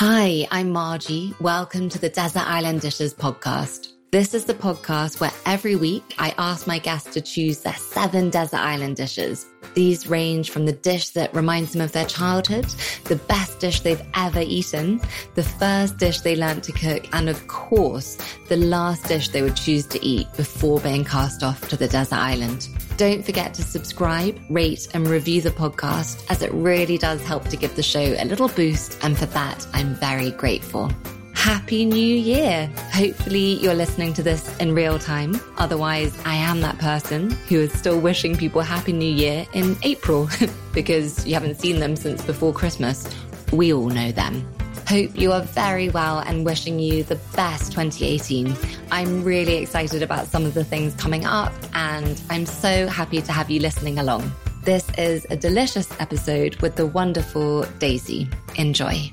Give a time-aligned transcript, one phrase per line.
[0.00, 1.34] Hi, I'm Margie.
[1.40, 3.94] Welcome to the Desert Island Dishes podcast.
[4.12, 8.30] This is the podcast where every week I ask my guests to choose their seven
[8.30, 9.46] desert island dishes.
[9.74, 12.66] These range from the dish that reminds them of their childhood,
[13.04, 15.00] the best dish they've ever eaten,
[15.34, 18.18] the first dish they learned to cook, and of course,
[18.48, 22.18] the last dish they would choose to eat before being cast off to the desert
[22.18, 22.68] island.
[22.96, 27.56] Don't forget to subscribe, rate, and review the podcast as it really does help to
[27.56, 28.98] give the show a little boost.
[29.02, 30.90] And for that, I'm very grateful.
[31.38, 32.66] Happy New Year!
[32.92, 35.40] Hopefully, you're listening to this in real time.
[35.56, 40.28] Otherwise, I am that person who is still wishing people Happy New Year in April
[40.74, 43.08] because you haven't seen them since before Christmas.
[43.52, 44.46] We all know them.
[44.88, 48.54] Hope you are very well and wishing you the best 2018.
[48.90, 53.32] I'm really excited about some of the things coming up, and I'm so happy to
[53.32, 54.30] have you listening along.
[54.64, 58.28] This is a delicious episode with the wonderful Daisy.
[58.56, 59.10] Enjoy.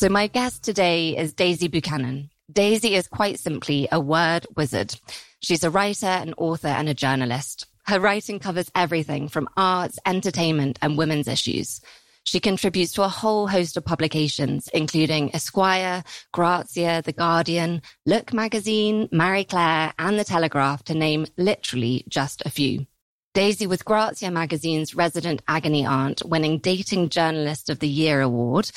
[0.00, 2.30] So, my guest today is Daisy Buchanan.
[2.50, 4.98] Daisy is quite simply a word wizard.
[5.42, 7.66] She's a writer, an author, and a journalist.
[7.84, 11.82] Her writing covers everything from arts, entertainment, and women's issues.
[12.24, 19.06] She contributes to a whole host of publications, including Esquire, Grazia, The Guardian, Look Magazine,
[19.12, 22.86] Marie Claire, and The Telegraph, to name literally just a few.
[23.34, 28.70] Daisy was Grazia magazine's resident agony aunt, winning Dating Journalist of the Year award,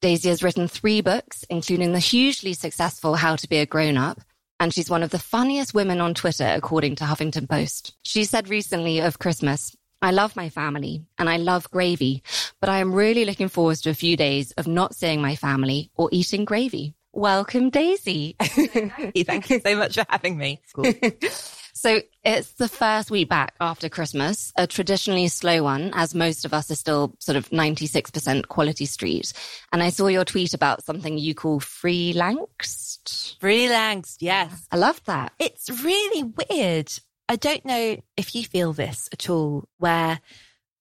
[0.00, 4.18] Daisy has written three books, including the hugely successful How to Be a Grown Up,
[4.58, 7.92] and she's one of the funniest women on Twitter, according to Huffington Post.
[8.02, 12.22] She said recently of Christmas, I love my family and I love gravy,
[12.60, 15.90] but I am really looking forward to a few days of not seeing my family
[15.94, 16.94] or eating gravy.
[17.12, 18.36] Welcome, Daisy.
[18.40, 20.62] Thank you so much for having me.
[20.72, 20.94] Cool.
[21.80, 26.52] So it's the first week back after Christmas, a traditionally slow one, as most of
[26.52, 29.32] us are still sort of 96% quality street.
[29.72, 33.38] And I saw your tweet about something you call freelanced.
[33.38, 34.66] Freelanced, yes.
[34.70, 35.32] I love that.
[35.38, 36.92] It's really weird.
[37.30, 40.20] I don't know if you feel this at all, where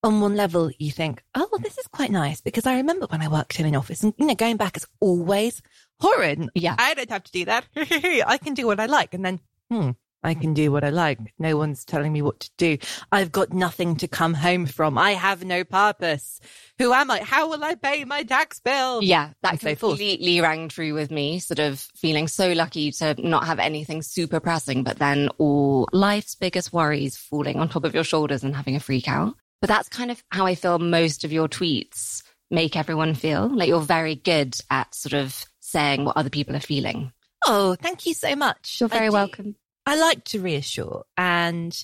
[0.04, 3.22] on one level you think, oh, well, this is quite nice because I remember when
[3.22, 5.62] I worked in an office and, you know, going back is always
[6.02, 6.50] horrid.
[6.56, 6.76] Yeah.
[6.78, 7.68] I don't have to do that.
[7.78, 9.14] I can do what I like.
[9.14, 9.40] And then,
[9.72, 9.92] hmm,
[10.24, 11.20] I can do what I like.
[11.40, 12.78] No one's telling me what to do.
[13.12, 14.98] I've got nothing to come home from.
[14.98, 16.42] I have no purpose.
[16.78, 17.20] Who am I?
[17.24, 19.02] How will I pay my tax bill?
[19.02, 23.46] Yeah, that so completely rang true with me, sort of feeling so lucky to not
[23.46, 28.04] have anything super pressing, but then all life's biggest worries falling on top of your
[28.04, 29.36] shoulders and having a freak out.
[29.62, 33.54] But that's kind of how I feel most of your tweets make everyone feel.
[33.54, 37.14] Like you're very good at sort of saying what other people are feeling.
[37.46, 38.78] Oh, thank you so much.
[38.80, 39.56] You're very welcome.
[39.86, 41.04] I like to reassure.
[41.18, 41.76] And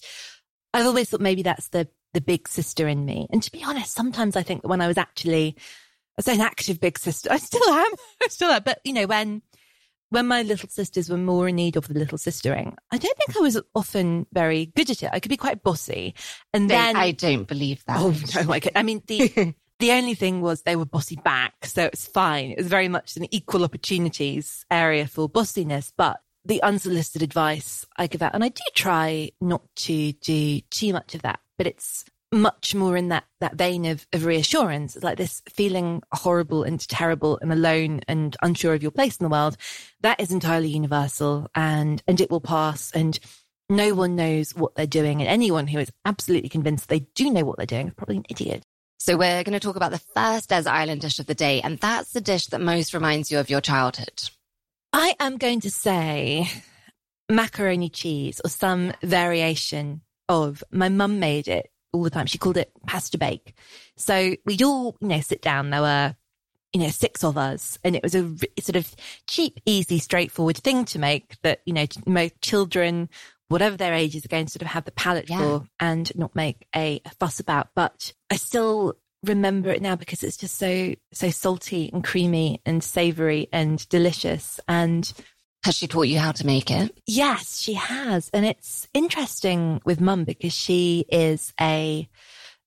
[0.73, 3.27] I've always thought maybe that's the, the big sister in me.
[3.31, 5.55] And to be honest, sometimes I think that when I was actually,
[6.17, 7.91] I say an active big sister, I still am,
[8.23, 8.61] I still am.
[8.63, 9.41] But you know, when,
[10.09, 13.37] when my little sisters were more in need of the little sistering, I don't think
[13.37, 15.09] I was often very good at it.
[15.11, 16.13] I could be quite bossy.
[16.53, 17.99] And then I don't believe that.
[17.99, 21.65] Oh no, I, could, I mean, the, the only thing was they were bossy back.
[21.65, 22.51] So it's fine.
[22.51, 28.07] It was very much an equal opportunities area for bossiness, but the unsolicited advice I
[28.07, 32.05] give out, and I do try not to do too much of that, but it's
[32.31, 34.95] much more in that that vein of, of reassurance.
[34.95, 39.23] It's like this feeling horrible and terrible and alone and unsure of your place in
[39.23, 39.57] the world.
[40.01, 43.17] That is entirely universal and and it will pass and
[43.69, 45.21] no one knows what they're doing.
[45.21, 48.25] And anyone who is absolutely convinced they do know what they're doing is probably an
[48.29, 48.63] idiot.
[48.97, 51.77] So we're going to talk about the first desert island dish of the day, and
[51.79, 54.29] that's the dish that most reminds you of your childhood.
[54.97, 56.49] I am going to say
[57.29, 62.27] macaroni cheese or some variation of my mum made it all the time.
[62.27, 63.53] She called it pasta bake.
[63.97, 65.69] So we'd all, you know, sit down.
[65.69, 66.15] There were,
[66.71, 68.21] you know, six of us and it was a
[68.61, 68.95] sort of
[69.27, 73.09] cheap, easy, straightforward thing to make that, you know, most children,
[73.49, 75.39] whatever their ages are going to sort of have the palate yeah.
[75.39, 77.67] for and not make a, a fuss about.
[77.75, 78.95] But I still
[79.25, 84.59] remember it now because it's just so so salty and creamy and savory and delicious.
[84.67, 85.11] And
[85.63, 86.97] has she taught you how to make it?
[87.05, 88.29] Yes she has.
[88.33, 92.07] And it's interesting with mum because she is a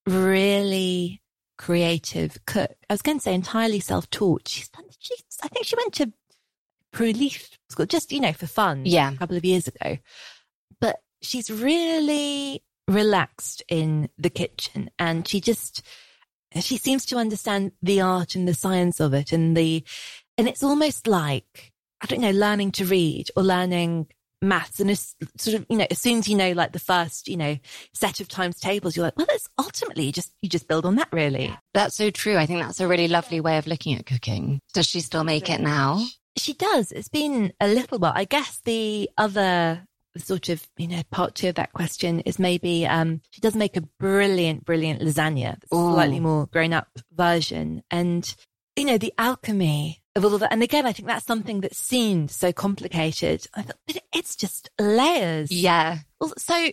[0.07, 1.21] really
[1.57, 2.75] creative cook.
[2.89, 4.49] I was going to say entirely self-taught.
[4.49, 6.13] She's done she i think she went to
[6.99, 9.13] relief school just you know for fun yeah.
[9.13, 9.99] a couple of years ago.
[10.81, 15.83] But she's really relaxed in the kitchen and she just
[16.61, 19.85] she seems to understand the art and the science of it and the,
[20.37, 24.09] and it's almost like, I don't know, learning to read or learning
[24.41, 27.29] maths and as sort of, you know, as soon as you know like the first,
[27.29, 27.57] you know,
[27.93, 31.09] set of times tables, you're like, well, that's ultimately just, you just build on that
[31.13, 31.55] really.
[31.75, 32.37] That's so true.
[32.37, 34.61] I think that's a really lovely way of looking at cooking.
[34.75, 36.05] Does she still make it now?
[36.37, 36.93] She does.
[36.93, 38.13] It's been a little while.
[38.15, 39.88] I guess the other
[40.19, 43.77] sort of, you know, part two of that question is maybe um, she does make
[43.77, 47.83] a brilliant, brilliant lasagna, slightly more grown up version.
[47.91, 48.35] And,
[48.77, 50.53] you know, the alchemy of all of that.
[50.53, 53.47] And again, I think that's something that seemed so complicated.
[53.55, 55.51] I thought, but it's just layers.
[55.51, 55.99] Yeah.
[56.21, 56.71] Well, So,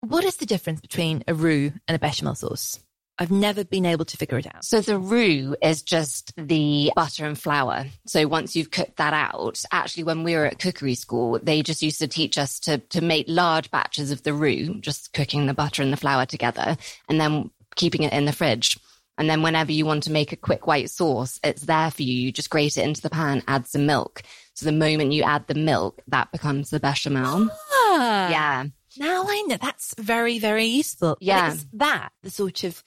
[0.00, 2.80] what is the difference between a roux and a bechamel sauce?
[3.20, 4.64] I've never been able to figure it out.
[4.64, 7.84] So the roux is just the butter and flour.
[8.06, 11.82] So once you've cooked that out, actually when we were at cookery school, they just
[11.82, 15.52] used to teach us to, to make large batches of the roux, just cooking the
[15.52, 16.78] butter and the flour together
[17.10, 18.78] and then keeping it in the fridge.
[19.18, 22.14] And then whenever you want to make a quick white sauce, it's there for you.
[22.14, 24.22] You just grate it into the pan, add some milk.
[24.54, 27.50] So the moment you add the milk, that becomes the bechamel.
[27.70, 28.64] Ah, Yeah.
[28.98, 31.16] Now I know that's very, very useful.
[31.20, 31.52] Yeah.
[31.52, 32.82] It's that, the sort of,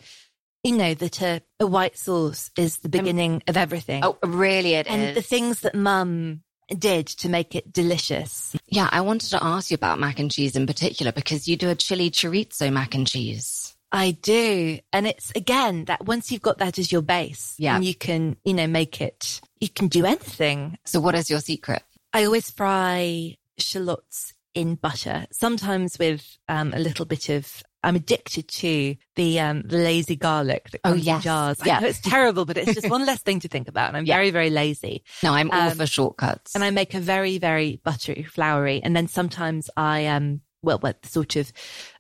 [0.64, 4.04] you know, that a, a white sauce is the um, beginning of everything.
[4.04, 4.94] Oh, really it is.
[4.94, 6.42] and the things that mum
[6.78, 8.56] did to make it delicious.
[8.68, 11.70] Yeah, I wanted to ask you about mac and cheese in particular because you do
[11.70, 13.76] a chili chorizo mac and cheese.
[13.92, 14.80] I do.
[14.92, 17.80] And it's again that once you've got that as your base, Yeah.
[17.80, 20.78] you can, you know, make it, you can do anything.
[20.86, 21.84] So what is your secret?
[22.12, 27.64] I always fry shallots in butter, sometimes with um, a little bit of.
[27.86, 31.58] I'm addicted to the um, the lazy garlic that Oh, comes in jars.
[31.66, 31.78] Yeah.
[31.78, 33.90] I know it's terrible, but it's just one less thing to think about.
[33.90, 34.16] And I'm Yeah.
[34.16, 35.04] very, very lazy.
[35.22, 36.56] No, I'm all Um, for shortcuts.
[36.56, 38.82] And I make a very, very buttery, floury.
[38.82, 41.52] And then sometimes I um well, well, sort of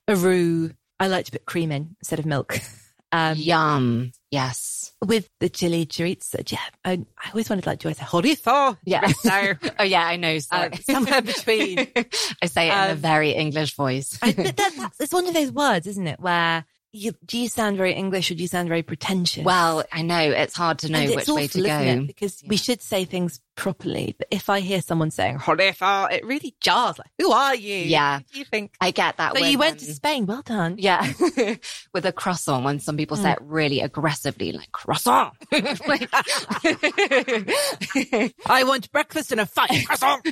[0.07, 0.71] a roux.
[1.01, 2.59] I like to put cream in instead of milk.
[3.15, 4.11] Um, Yum.
[4.33, 4.94] Yes.
[5.06, 6.94] with the chili chorizo, yeah, I,
[7.24, 8.77] I always wondered, like, do I say chorizo?
[8.83, 9.12] Yeah.
[9.24, 9.53] No.
[9.80, 10.38] oh yeah, I know.
[10.51, 11.80] Uh, somewhere between.
[12.41, 14.18] I say it in a Um, very English voice.
[14.24, 16.19] I, but that, that's, it's one of those words, isn't it?
[16.19, 19.44] Where you, do you sound very English or do you sound very pretentious?
[19.44, 22.00] well, I know it's hard to know which it's way awful, to isn't it?
[22.01, 22.06] go.
[22.07, 24.15] Because we should say things properly.
[24.17, 26.97] But if I hear someone saying chorizo, it really jars.
[26.97, 27.77] Like, who are you?
[27.77, 28.19] Yeah.
[28.31, 28.73] Do you think?
[28.81, 29.35] I get that.
[29.35, 30.25] So when, you went to um, Spain.
[30.25, 30.75] Well done.
[30.77, 31.11] Yeah,
[31.94, 32.63] with a croissant.
[32.63, 35.33] When some people say it really aggressively, like croissant.
[35.51, 36.09] Like-
[38.45, 39.85] I want breakfast and a fight.
[39.85, 40.25] Croissant.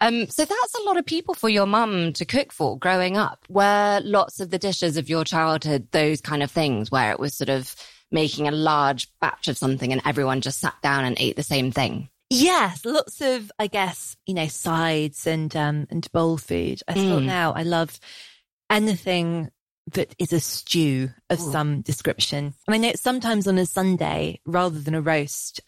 [0.00, 3.44] um, so that's a lot of people for your mum to cook for growing up.
[3.48, 7.34] Were lots of the dishes of your childhood those kind of things where it was
[7.34, 7.74] sort of
[8.12, 11.72] making a large batch of something and everyone just sat down and ate the same
[11.72, 12.08] thing?
[12.30, 16.80] Yes, lots of, I guess, you know, sides and um and bowl food.
[16.88, 17.26] I thought Mm.
[17.26, 17.98] now I love
[18.70, 19.50] anything
[19.92, 21.52] that is a stew of Ooh.
[21.52, 22.54] some description.
[22.68, 25.60] I know sometimes on a Sunday, rather than a roast,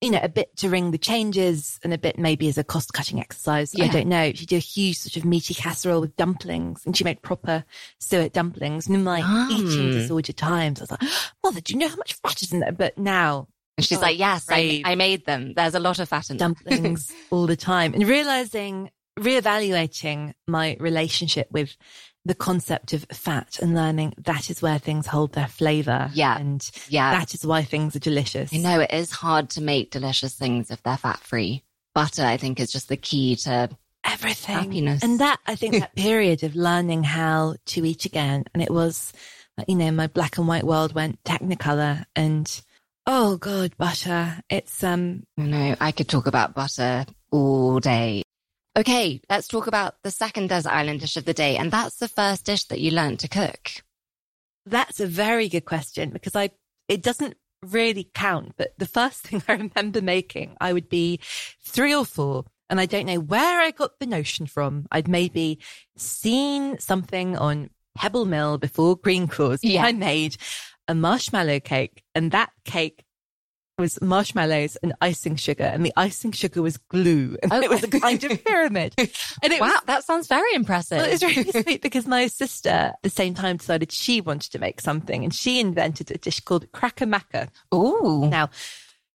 [0.00, 2.92] you know, a bit to ring the changes and a bit maybe as a cost
[2.92, 3.74] cutting exercise.
[3.80, 4.32] I don't know.
[4.32, 7.64] She did a huge sort of meaty casserole with dumplings and she made proper
[7.98, 8.86] suet dumplings.
[8.86, 9.48] And in my Yum.
[9.50, 9.92] eating ah.
[9.92, 11.02] disorder times, I was like,
[11.44, 12.70] Mother, do you know how much fat is in there?
[12.72, 14.82] But now And she's Oh, like, yes, I.
[14.84, 15.54] I made them.
[15.54, 21.48] There's a lot of fat in dumplings all the time and realizing, reevaluating my relationship
[21.50, 21.76] with
[22.28, 26.10] the concept of fat and learning that is where things hold their flavor.
[26.12, 26.38] Yeah.
[26.38, 27.10] And Yeah.
[27.18, 28.52] that is why things are delicious.
[28.52, 31.64] You know it is hard to make delicious things if they're fat free.
[31.94, 33.70] Butter, I think, is just the key to
[34.04, 34.54] Everything.
[34.54, 35.02] happiness.
[35.02, 38.44] And that, I think that period of learning how to eat again.
[38.54, 39.12] And it was,
[39.66, 42.62] you know, my black and white world went technicolor and,
[43.06, 44.38] oh God, butter.
[44.50, 48.22] It's, um, I know I could talk about butter all day.
[48.78, 51.56] Okay, let's talk about the second desert island dish of the day.
[51.56, 53.72] And that's the first dish that you learned to cook.
[54.66, 56.50] That's a very good question because I,
[56.86, 61.18] it doesn't really count, but the first thing I remember making, I would be
[61.64, 64.86] three or four and I don't know where I got the notion from.
[64.92, 65.58] I'd maybe
[65.96, 69.64] seen something on Pebble Mill before Green Claws.
[69.64, 69.86] Yeah.
[69.86, 70.36] I made
[70.86, 73.04] a marshmallow cake and that cake
[73.78, 77.60] was marshmallows and icing sugar and the icing sugar was glue and Oh.
[77.60, 78.94] it was a kind of pyramid.
[78.98, 80.98] And it was Wow, that sounds very impressive.
[80.98, 84.50] well, it was really sweet because my sister at the same time decided she wanted
[84.52, 87.48] to make something and she invented a dish called cracker macca.
[87.72, 88.28] Ooh.
[88.28, 88.50] Now,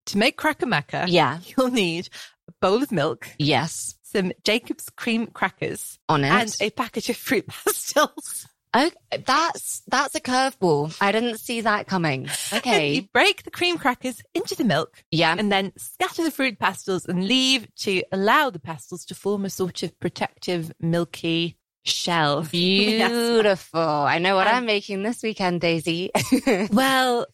[0.08, 1.40] to make cracker macca, Yeah.
[1.46, 2.10] you'll need
[2.50, 3.96] a bowl of milk, Yes.
[4.04, 6.30] some Jacob's cream crackers, On it.
[6.30, 8.48] and a package of fruit pastels.
[8.74, 8.92] Oh,
[9.26, 10.96] that's, that's a curveball.
[11.02, 12.30] I didn't see that coming.
[12.54, 12.94] Okay.
[12.94, 15.36] you break the cream crackers into the milk Yeah.
[15.38, 19.50] and then scatter the fruit pastels and leave to allow the pastels to form a
[19.50, 22.46] sort of protective, milky shell.
[22.52, 23.10] Yes.
[23.12, 23.80] Beautiful.
[23.82, 26.12] I know what And- I'm making this weekend, Daisy.
[26.72, 27.26] Well,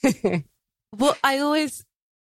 [0.92, 1.84] what I always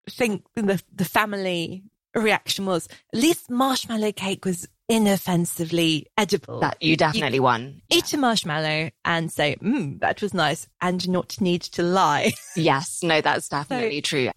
[0.10, 1.84] think the the family
[2.16, 6.60] reaction was at least marshmallow cake was inoffensively edible.
[6.60, 7.82] That you definitely won.
[7.90, 12.34] Eat a marshmallow and say, mm, that was nice and not need to lie.
[12.56, 14.32] Yes, no, that's definitely true.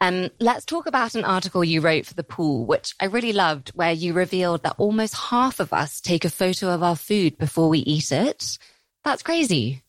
[0.00, 3.70] Um, let's talk about an article you wrote for the pool, which I really loved,
[3.70, 7.68] where you revealed that almost half of us take a photo of our food before
[7.68, 8.58] we eat it.
[9.04, 9.82] That's crazy.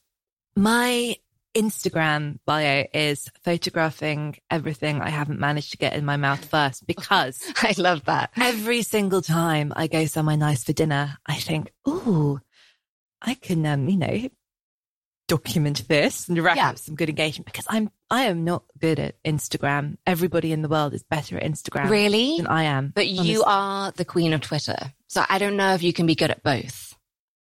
[0.56, 1.18] My
[1.58, 7.42] Instagram bio is photographing everything I haven't managed to get in my mouth first because
[7.64, 8.30] I love that.
[8.38, 12.40] every single time I go somewhere nice for dinner, I think, ooh,
[13.22, 14.30] I can, um, you know,
[15.28, 16.70] document this and rack Yeah.
[16.70, 19.98] up some good engagement because I'm, I am not good at Instagram.
[20.06, 22.38] Everybody in the world is better at Instagram Really?
[22.38, 22.94] than I am.
[22.96, 24.94] But you are the queen of Twitter.
[25.08, 26.96] So I don't know if you can be good at both.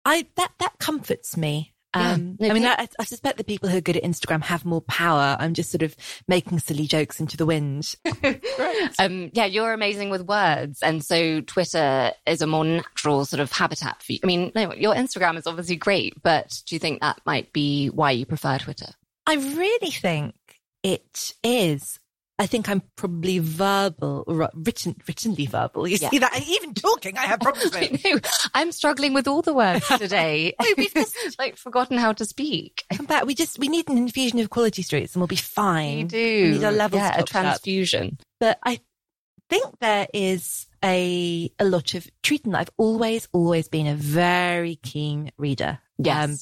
[0.04, 1.73] I that that comforts me.
[1.94, 2.12] Yeah.
[2.12, 4.64] Um, No, I mean, I, I suspect the people who are good at Instagram have
[4.64, 5.36] more power.
[5.38, 5.96] I'm just sort of
[6.28, 7.94] making silly jokes into the wind.
[8.98, 10.82] Um, yeah, you're amazing with words.
[10.82, 14.18] And so Twitter is a more natural sort of habitat for you.
[14.22, 17.88] I mean, no, your Instagram is obviously great, but do you think that might be
[17.88, 18.92] why you prefer Twitter?
[19.26, 20.34] I really think
[20.82, 21.98] it is.
[22.38, 24.24] I think I'm probably verbal,
[24.54, 25.86] written, writtenly verbal.
[25.86, 26.10] You Yeah.
[26.10, 26.36] see that?
[26.48, 27.72] Even talking, I have problems
[28.04, 28.26] with.
[28.54, 30.54] I'm struggling with all the words today.
[30.76, 32.82] We've just like forgotten how to speak.
[32.92, 33.24] Come back.
[33.24, 35.98] We just we need an infusion of quality streets, and we'll be fine.
[35.98, 36.42] We do.
[36.44, 37.28] We need our levels yeah, a topped up.
[37.28, 38.18] transfusion.
[38.40, 38.80] but I
[39.48, 42.56] think there is a a lot of treatment.
[42.56, 45.78] I've always always been a very keen reader.
[45.98, 46.24] Yes.
[46.24, 46.36] Um,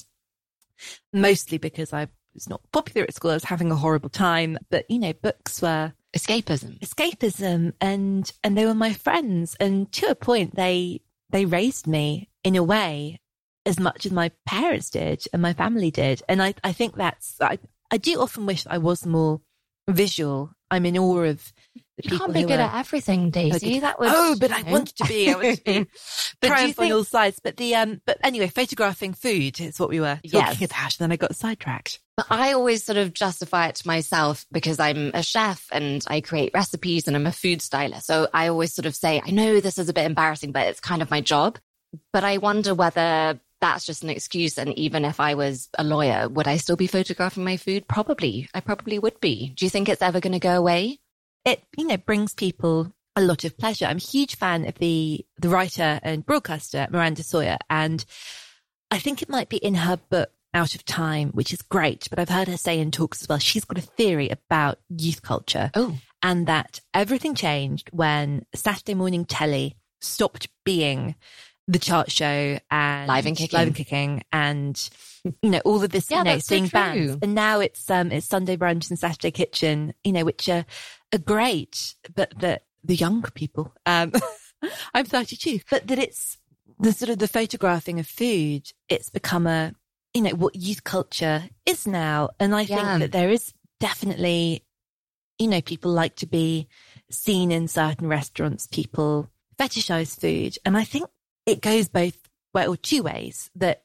[1.21, 3.31] mostly because I was not popular at school.
[3.31, 6.79] I was having a horrible time, but you know, books were Escapism.
[6.79, 12.29] escapism and and they were my friends and to a point they they raised me
[12.43, 13.19] in a way
[13.65, 16.21] as much as my parents did and my family did.
[16.29, 17.57] And I, I think that's I,
[17.91, 19.41] I do often wish I was more
[19.89, 20.51] visual.
[20.69, 21.51] I'm in awe of
[22.01, 23.79] You can't be good are- at everything, Daisy.
[23.79, 24.09] That would.
[24.11, 24.71] oh, but I you know.
[24.71, 25.29] want to be.
[25.29, 25.79] I want to be.
[25.83, 25.87] But
[26.41, 27.39] do you triumph on all sides.
[27.43, 30.61] But the um, but anyway, photographing food is what we were talking Yes.
[30.61, 30.81] about.
[30.83, 31.99] And then I got sidetracked.
[32.17, 36.21] But I always sort of justify it to myself because I'm a chef and I
[36.21, 38.07] create recipes and I'm a food stylist.
[38.07, 40.79] So I always sort of say, I know this is a bit embarrassing, but it's
[40.79, 41.57] kind of my job.
[42.11, 44.57] But I wonder whether that's just an excuse.
[44.57, 47.87] And even if I was a lawyer, would I still be photographing my food?
[47.87, 48.49] Probably.
[48.53, 49.53] I probably would be.
[49.55, 50.99] Do you think it's ever going to go away?
[51.45, 53.85] It you know brings people a lot of pleasure.
[53.85, 58.03] I'm a huge fan of the the writer and broadcaster Miranda Sawyer, and
[58.91, 62.07] I think it might be in her book Out of Time, which is great.
[62.09, 63.39] But I've heard her say in talks as well.
[63.39, 69.25] She's got a theory about youth culture Oh, and that everything changed when Saturday morning
[69.25, 71.15] telly stopped being
[71.67, 73.57] the chart show and Live and Kicking.
[73.57, 74.89] live and kicking, and
[75.41, 77.17] you know all of this, Yeah, you know, that's so bands.
[77.21, 80.65] And now it's um it's Sunday brunch and Saturday kitchen, you know, which are,
[81.13, 84.11] are great, but that the young people, um,
[84.93, 86.37] I'm 32, but that it's
[86.79, 88.71] the sort of the photographing of food.
[88.89, 89.73] It's become a
[90.13, 94.63] you know what youth culture is now, and I think that there is definitely
[95.39, 96.67] you know, people like to be
[97.09, 98.67] seen in certain restaurants.
[98.67, 99.29] People
[99.59, 100.57] fetishize food.
[100.65, 101.09] And I think
[101.45, 102.17] it goes both
[102.53, 103.83] way or two ways that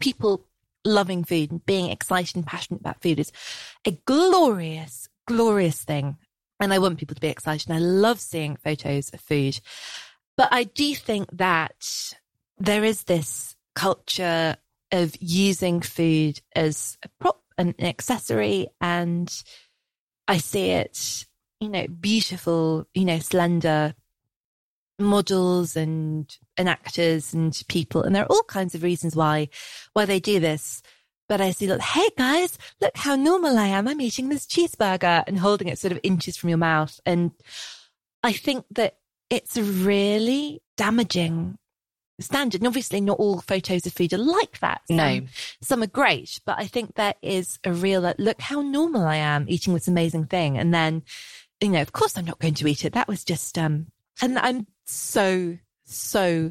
[0.00, 0.46] people
[0.84, 3.32] loving food and being excited and passionate about food is
[3.86, 6.16] a glorious, glorious thing.
[6.60, 7.68] And I want people to be excited.
[7.68, 9.60] And I love seeing photos of food.
[10.36, 12.14] But I do think that
[12.58, 14.56] there is this culture
[14.92, 19.30] of using food as a prop, and an accessory, and
[20.26, 21.26] I see it,
[21.60, 23.94] you know, beautiful, you know, slender
[24.98, 29.48] models and and actors and people, and there are all kinds of reasons why
[29.92, 30.82] why they do this.
[31.30, 33.86] But I see, look, hey guys, look how normal I am.
[33.86, 37.30] I'm eating this cheeseburger and holding it sort of inches from your mouth, and
[38.24, 38.96] I think that
[39.30, 41.56] it's a really damaging
[42.20, 42.60] standard.
[42.62, 44.82] And obviously, not all photos of food are like that.
[44.88, 45.20] Some- No.
[45.62, 49.16] some are great, but I think there is a real like, look how normal I
[49.16, 51.04] am eating this amazing thing, and then
[51.60, 52.94] you know, of course, I'm not going to eat it.
[52.94, 53.86] That was just um,
[54.20, 56.50] and I'm so so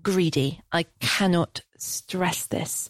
[0.00, 0.60] greedy.
[0.70, 2.88] I cannot stress this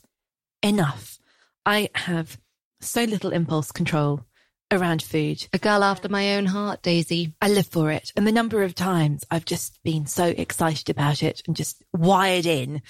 [0.63, 1.19] enough.
[1.65, 2.39] I have
[2.81, 4.25] so little impulse control
[4.71, 5.47] around food.
[5.53, 7.35] a girl after my own heart, Daisy.
[7.43, 8.11] I live for it.
[8.17, 12.47] And the number of times I've just been so excited about it and just wired
[12.47, 12.81] in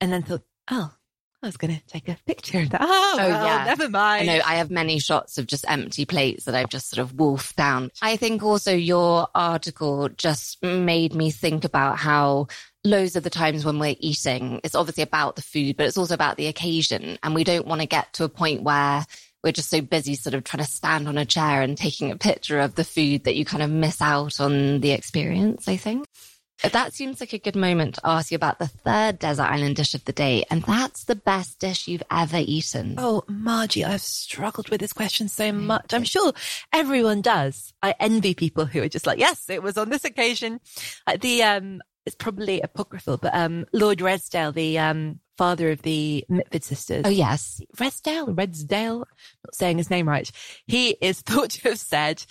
[0.00, 0.92] and then thought, oh,
[1.40, 2.80] I was going to take a picture of that.
[2.82, 3.64] Oh, oh well, yeah.
[3.64, 4.26] never I mind.
[4.26, 7.54] know I have many shots of just empty plates that I've just sort of wolfed
[7.54, 7.92] down.
[8.02, 12.48] I think also your article just made me think about how
[12.84, 16.14] loads of the times when we're eating, it's obviously about the food, but it's also
[16.14, 17.18] about the occasion.
[17.22, 19.04] And we don't want to get to a point where
[19.42, 22.16] we're just so busy sort of trying to stand on a chair and taking a
[22.16, 26.06] picture of the food that you kind of miss out on the experience, I think.
[26.72, 29.94] That seems like a good moment to ask you about the third desert island dish
[29.94, 30.44] of the day.
[30.50, 32.96] And that's the best dish you've ever eaten.
[32.98, 35.94] Oh, Margie, I've struggled with this question so much.
[35.94, 36.32] I'm sure
[36.72, 37.72] everyone does.
[37.80, 40.58] I envy people who are just like, yes, it was on this occasion.
[41.06, 46.24] Uh, the, um, it's probably apocryphal, but, um, Lord Redesdale, the, um, father of the
[46.28, 47.02] Mitford sisters.
[47.06, 47.60] Oh, yes.
[47.76, 48.98] Redesdale, Redesdale,
[49.44, 50.28] not saying his name right.
[50.66, 52.24] He is thought to have said,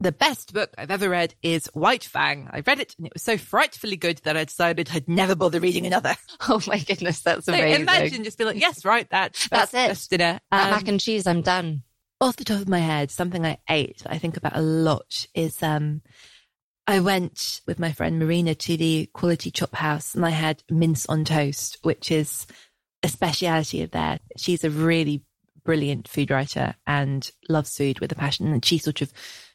[0.00, 2.48] the best book I've ever read is White Fang.
[2.52, 5.58] I read it and it was so frightfully good that I decided I'd never bother
[5.60, 6.14] reading another.
[6.48, 7.82] Oh my goodness, that's So amazing.
[7.82, 9.34] imagine just be like, yes, right, that.
[9.50, 9.88] That's it.
[9.88, 10.38] That's dinner.
[10.52, 11.82] That Um, mac and cheese, I'm done.
[12.20, 15.26] off the top of my head, something I ate that I think about a lot
[15.34, 16.00] is um
[16.88, 21.04] I went with my friend Marina to the Quality Chop House and I had mince
[21.06, 22.46] on toast, which is
[23.02, 24.18] a speciality of there.
[24.38, 25.22] She's a really
[25.64, 28.46] brilliant food writer and loves food with a passion.
[28.50, 29.12] And she sort of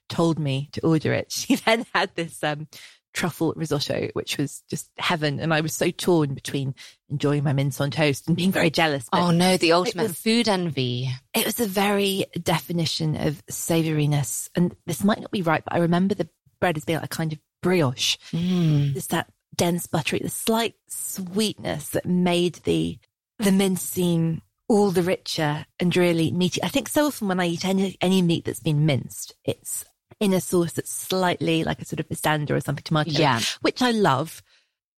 [0.09, 1.31] told me to order it.
[1.31, 2.67] She then had this um
[3.15, 5.39] truffle risotto, which was just heaven.
[5.39, 6.75] And I was so torn between
[7.09, 9.07] enjoying my mince on toast and being very jealous.
[9.11, 11.09] but Oh no, the ultimate was- food envy.
[11.33, 14.49] it was a very definition of savouriness.
[14.55, 16.29] And this might not be right, but I remember the
[16.63, 18.15] bread as being like a kind of brioche.
[18.31, 18.93] Mm.
[18.93, 22.97] There's that dense buttery, the slight sweetness that made the
[23.39, 26.63] the mince seem all the richer and really meaty.
[26.63, 29.83] I think so often when I eat any any meat that's been minced, it's
[30.21, 33.41] in a sauce that's slightly like a sort of pistanda or something tomato, Yeah.
[33.61, 34.41] which I love.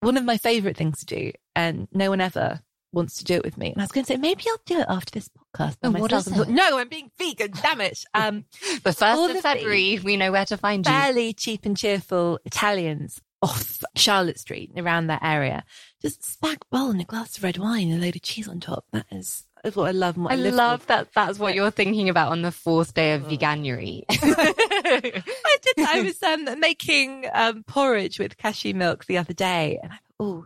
[0.01, 2.62] One of my favourite things to do, and no one ever
[2.95, 3.71] wants to do it with me.
[3.71, 5.91] And I was going to say maybe I'll do it after this podcast by Oh,
[5.91, 6.35] what myself.
[6.37, 7.51] thought, no, I'm being vegan.
[7.61, 8.03] Damn it!
[8.15, 8.45] Um,
[8.83, 10.91] The first of of February, we know where to find you.
[10.91, 15.63] fairly cheap and cheerful Italians off Charlotte Street around that area.
[16.01, 18.59] Just spag bowl and a glass of red wine and a load of cheese on
[18.59, 18.85] top.
[18.91, 20.17] That is, is what I love.
[20.17, 20.87] What I, I love for.
[20.87, 21.09] that.
[21.13, 24.03] That's what you're thinking about on the fourth day of veganuary.
[24.09, 25.85] I did.
[25.85, 30.15] I was um, making um, porridge with cashew milk the other day, and I thought,
[30.19, 30.45] oh,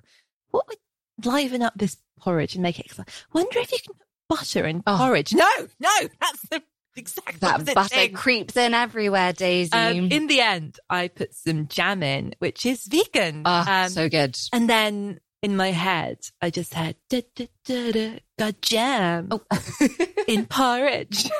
[0.52, 0.78] what would
[1.26, 2.86] liven up this porridge and make it?
[2.88, 3.14] exciting?
[3.34, 4.98] Wonder if you can put butter in Oh.
[4.98, 5.34] porridge.
[5.34, 5.50] No,
[5.80, 6.62] no, that's the
[6.96, 8.14] exact that opposite butter thing.
[8.14, 9.72] creeps in everywhere, Daisy.
[9.74, 13.44] Um, in the end, I put some jam in, which is vegan.
[13.46, 14.38] oh, Um, so good.
[14.54, 19.42] and then in my head, I just had da, da, da, da, got jam Oh.
[20.28, 21.30] in porridge.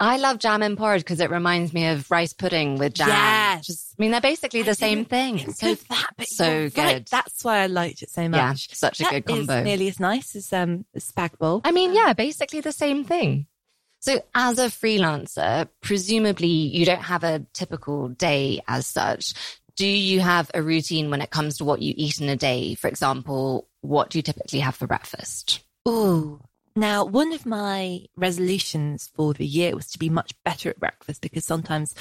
[0.00, 3.08] I love jam and porridge because it reminds me of rice pudding with jam.
[3.08, 3.66] Yes.
[3.66, 5.52] Just- I mean, they're basically the I same thing.
[5.52, 6.72] So that, but so you're right.
[6.74, 7.08] good.
[7.10, 8.38] That's why I liked it so much.
[8.38, 9.62] yeah, such a That good is combo.
[9.62, 11.60] nearly as nice as um spag bowl.
[11.64, 13.46] I mean, yeah, basically the same thing.
[14.02, 19.34] So as a freelancer, presumably you don't have a typical day as such.
[19.76, 22.74] Do you have a routine when it comes to what you eat in a day?
[22.74, 25.60] For example, what do you typically have for breakfast?
[25.86, 26.40] Ooh.
[26.76, 31.20] Now, one of my resolutions for the year was to be much better at breakfast
[31.20, 31.94] because sometimes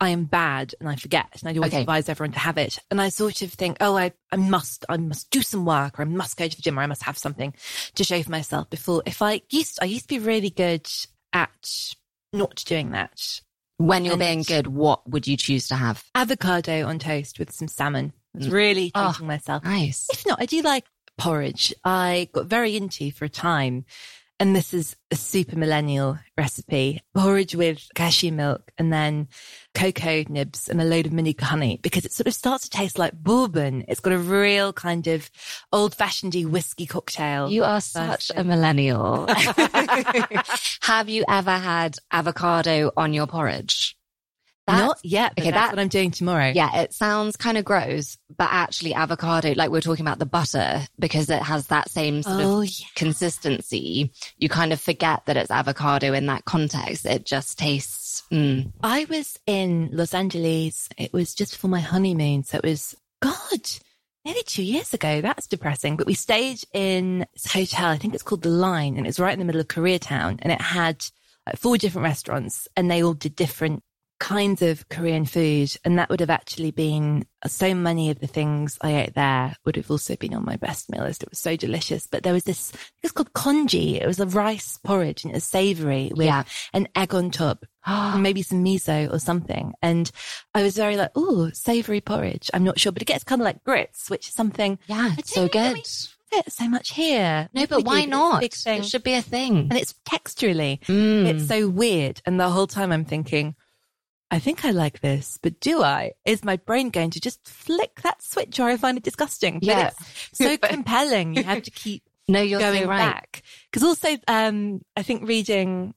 [0.00, 1.82] I am bad and I forget and I always Okay.
[1.82, 2.78] advise everyone to have it.
[2.90, 6.02] And I sort of think, oh, I, I must, I must do some work or
[6.02, 7.54] I must go to the gym or I must have something
[7.94, 9.02] to show for myself before.
[9.06, 10.88] If I used, I used to be really good
[11.32, 11.94] at
[12.32, 13.40] not doing that.
[13.76, 16.04] When you're And- being good, what would you choose to have?
[16.14, 18.12] Avocado on toast with some salmon.
[18.34, 18.52] It's Mm.
[18.52, 19.10] really Oh.
[19.12, 19.64] treating myself.
[19.64, 20.08] Nice.
[20.12, 20.84] If not, I do like
[21.18, 21.74] porridge.
[21.84, 23.84] I got very into for a time.
[24.40, 27.00] And this is a super millennial recipe.
[27.14, 29.28] Porridge with cashew milk and then
[29.74, 32.98] cocoa nibs and a load of manuka honey because it sort of starts to taste
[32.98, 33.84] like bourbon.
[33.86, 35.30] It's got a real kind of
[35.72, 37.48] old fashioned whiskey cocktail.
[37.48, 39.28] You are such a millennial.
[40.82, 43.96] have you ever had avocado on your porridge?
[44.66, 46.50] That's- Not yet, okay, that's that- what I'm doing tomorrow.
[46.54, 50.86] Yeah, it sounds kind of gross, but actually avocado, like we're talking about the butter,
[50.98, 52.86] because it has that same sort Oh, of yeah.
[52.94, 57.04] consistency, you kind of forget that it's avocado in that context.
[57.04, 58.72] It just tastes, mm.
[58.82, 60.88] I was in Los Angeles.
[60.96, 62.44] It was just for my honeymoon.
[62.44, 63.68] So it was, God,
[64.24, 65.20] maybe two years ago.
[65.20, 65.96] That's depressing.
[65.96, 67.90] But we stayed in this hotel.
[67.90, 70.50] I think it's called The Line and it's right in the middle of Koreatown and
[70.52, 71.04] it had
[71.46, 73.82] like four different restaurants and they all did different
[74.20, 75.74] kinds of Korean food.
[75.84, 79.76] And that would have actually been so many of the things I ate there would
[79.76, 81.22] have also been on my best meal list.
[81.22, 82.06] It was so delicious.
[82.06, 82.72] But there was this,
[83.02, 84.00] it's called congee.
[84.00, 86.44] It was a rice porridge and it was savory with Yeah.
[86.72, 87.64] an egg on top
[88.16, 89.74] maybe some miso or something.
[89.82, 90.10] And
[90.54, 92.50] I was very like, oh, savory porridge.
[92.54, 95.26] I'm not sure, but it gets kind of like grits, which is something yeah, don't
[95.26, 95.74] so good.
[95.74, 95.82] we
[96.32, 97.50] fit so much here.
[97.52, 98.42] No, but do, why it's not?
[98.42, 99.68] It should be a thing.
[99.70, 101.26] and it's texturally, Mm.
[101.26, 102.22] it's so weird.
[102.24, 103.54] And the whole time I'm thinking,
[104.34, 106.10] I think I like this, but do I?
[106.24, 109.60] Is my brain going to just flick that switch or I find it disgusting?
[109.60, 109.90] But Yeah.
[109.90, 111.36] it's so compelling.
[111.36, 112.98] You have to keep no, you're going so right.
[112.98, 113.42] back.
[113.70, 115.94] Because also, um, I think reading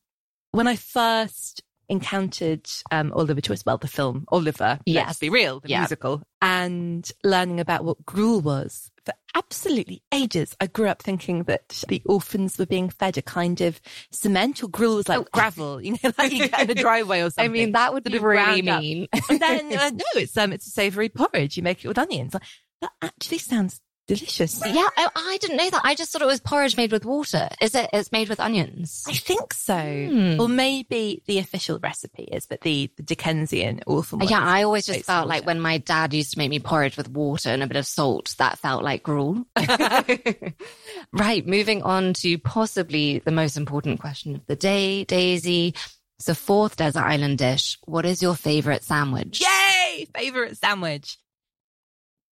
[0.52, 5.08] when I first encountered um, Oliver Twist, well, the film Oliver, Yes.
[5.08, 5.80] let's be real, the Yeah.
[5.80, 10.56] musical, and learning about what gruel was for absolutely ages.
[10.60, 13.80] I grew up thinking that the orphans were being fed a kind of
[14.12, 15.28] cement or gruel was like Oh.
[15.34, 17.45] gravel, you know, like you get in a driveway or something.
[17.45, 19.08] I mean, that would be really mean.
[19.30, 21.56] And then uh, no, it's um, it's a savoury porridge.
[21.58, 22.34] You make it with onions.
[22.34, 22.43] Like,
[22.82, 24.61] that actually sounds delicious.
[24.65, 25.81] yeah, I, I didn't know that.
[25.83, 27.49] I just thought it was porridge made with water.
[27.61, 27.89] Is it?
[27.93, 29.03] It's made with onions.
[29.07, 29.77] I think so.
[29.77, 30.39] Hmm.
[30.39, 34.23] Or maybe the official recipe is, but the, the Dickensian awful.
[34.23, 37.09] Yeah, I always just felt like when my dad used to make me porridge with
[37.09, 39.45] water and a bit of salt, that felt like gruel.
[41.11, 45.75] right, moving on to possibly the most important question of the day, Daisy.
[46.19, 47.77] So, fourth desert island dish.
[47.85, 49.39] What is your favorite sandwich?
[49.41, 50.07] Yay!
[50.15, 51.17] Favorite sandwich.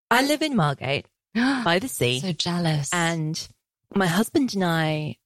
[0.10, 1.06] I live in Margate
[1.36, 2.90] by the sea, so jealous.
[2.94, 3.48] and
[3.94, 5.18] my husband and I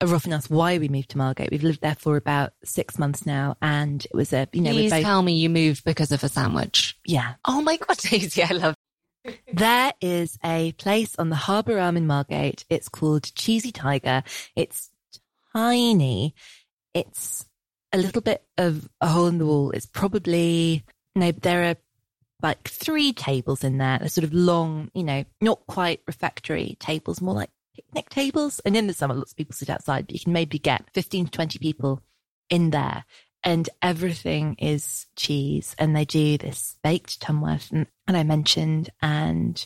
[0.00, 1.50] are often asked why we moved to Margate.
[1.50, 4.90] We've lived there for about six months now, and it was a you know please
[4.90, 6.96] both, tell me you moved because of a sandwich.
[7.04, 7.34] yeah.
[7.44, 8.74] Oh my God, Daisy, I love
[9.52, 12.64] There is a place on the Harbour Arm in Margate.
[12.68, 14.22] It's called Cheesy Tiger.
[14.56, 14.90] It's
[15.52, 16.34] tiny.
[16.94, 17.44] It's
[17.92, 19.70] a little bit of a hole in the wall.
[19.70, 21.76] It's probably, no, there are
[22.42, 23.98] like three tables in there.
[23.98, 28.60] They're sort of long, you know, not quite refectory tables, more like picnic tables.
[28.60, 31.26] And in the summer, lots of people sit outside, but you can maybe get 15
[31.26, 32.02] to 20 people
[32.50, 33.04] in there.
[33.44, 35.74] And everything is cheese.
[35.78, 39.64] And they do this baked Tunworth, and, and I mentioned, and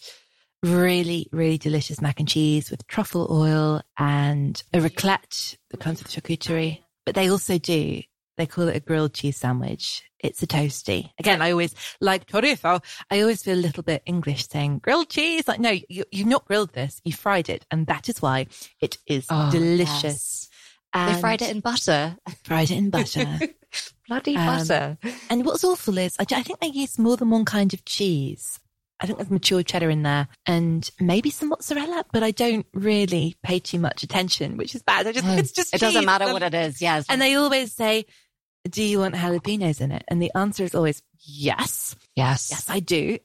[0.63, 6.13] really, really delicious mac and cheese with truffle oil and a raclette that comes with
[6.13, 6.81] charcuterie.
[7.05, 8.03] But they also do,
[8.37, 10.05] they call it a grilled cheese sandwich.
[10.23, 11.11] It's a toasty.
[11.19, 12.83] Again, I always like chorizo.
[13.11, 15.49] I always feel a little bit English saying grilled cheese.
[15.49, 17.01] Like, no, you, you've not grilled this.
[17.05, 17.67] You fried it.
[17.73, 18.47] And that is why
[18.81, 20.49] it is Oh, delicious.
[20.95, 21.15] yes.
[21.15, 22.17] They fried it in butter.
[22.45, 23.27] fried it in butter.
[24.09, 24.99] Bloody Um, butter.
[25.31, 28.61] And what's awful is I, I think they use more than one kind of cheese.
[29.01, 33.35] I think there's mature cheddar in there and maybe some mozzarella, but I don't really
[33.43, 35.09] pay too much attention, which is bad.
[35.09, 36.07] I just, it's just, it doesn't cheese.
[36.07, 36.81] matter what it is.
[36.81, 37.07] Yes.
[37.09, 38.05] And they always say,
[38.69, 40.05] do you want jalapenos in it?
[40.09, 41.97] And the answer is always yes.
[42.17, 42.49] yes.
[42.51, 43.19] Yes, I do.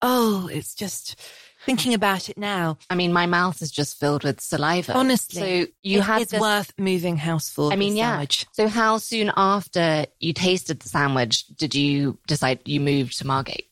[0.00, 1.20] Oh, it's just
[1.64, 2.76] thinking about it now.
[2.90, 4.94] I mean, my mouth is just filled with saliva.
[4.94, 7.72] Honestly, So you it had is this- worth moving house for.
[7.72, 8.10] I mean, yeah.
[8.10, 8.46] sandwich.
[8.52, 13.68] So how soon after you tasted the sandwich did you decide you moved to Margate?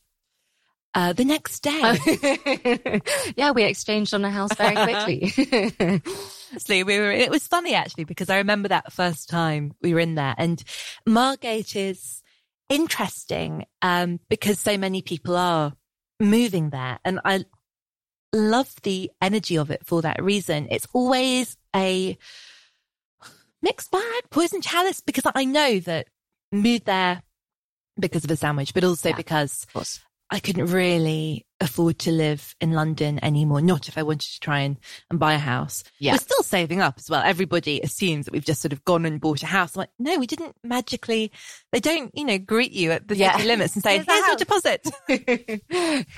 [0.93, 3.01] Uh, the next day.
[3.37, 5.31] yeah, we exchanged on a house very quickly.
[6.51, 10.01] Honestly, we were, it was funny actually because I remember that first time we were
[10.01, 10.61] in there and
[11.07, 12.21] Margate is
[12.67, 15.71] interesting, um, because so many people are
[16.19, 17.45] moving there and I
[18.33, 20.67] love the energy of it for that reason.
[20.71, 22.17] It's always a
[23.61, 26.07] mixed bag, poison chalice, because I know that
[26.51, 27.23] moved there
[27.97, 29.15] because of a sandwich, but also Yeah.
[29.15, 29.65] because.
[30.33, 33.61] I couldn't really afford to live in London anymore.
[33.61, 34.77] Not if I wanted to try and,
[35.09, 35.83] and buy a house.
[35.99, 36.13] Yeah.
[36.13, 37.21] We're still saving up as well.
[37.23, 39.75] Everybody assumes that we've just sort of gone and bought a house.
[39.75, 41.31] I'm like, no, we didn't magically,
[41.73, 43.35] they don't, you know, greet you at the Yeah.
[43.35, 44.87] city limits and say, Here's here's your deposit.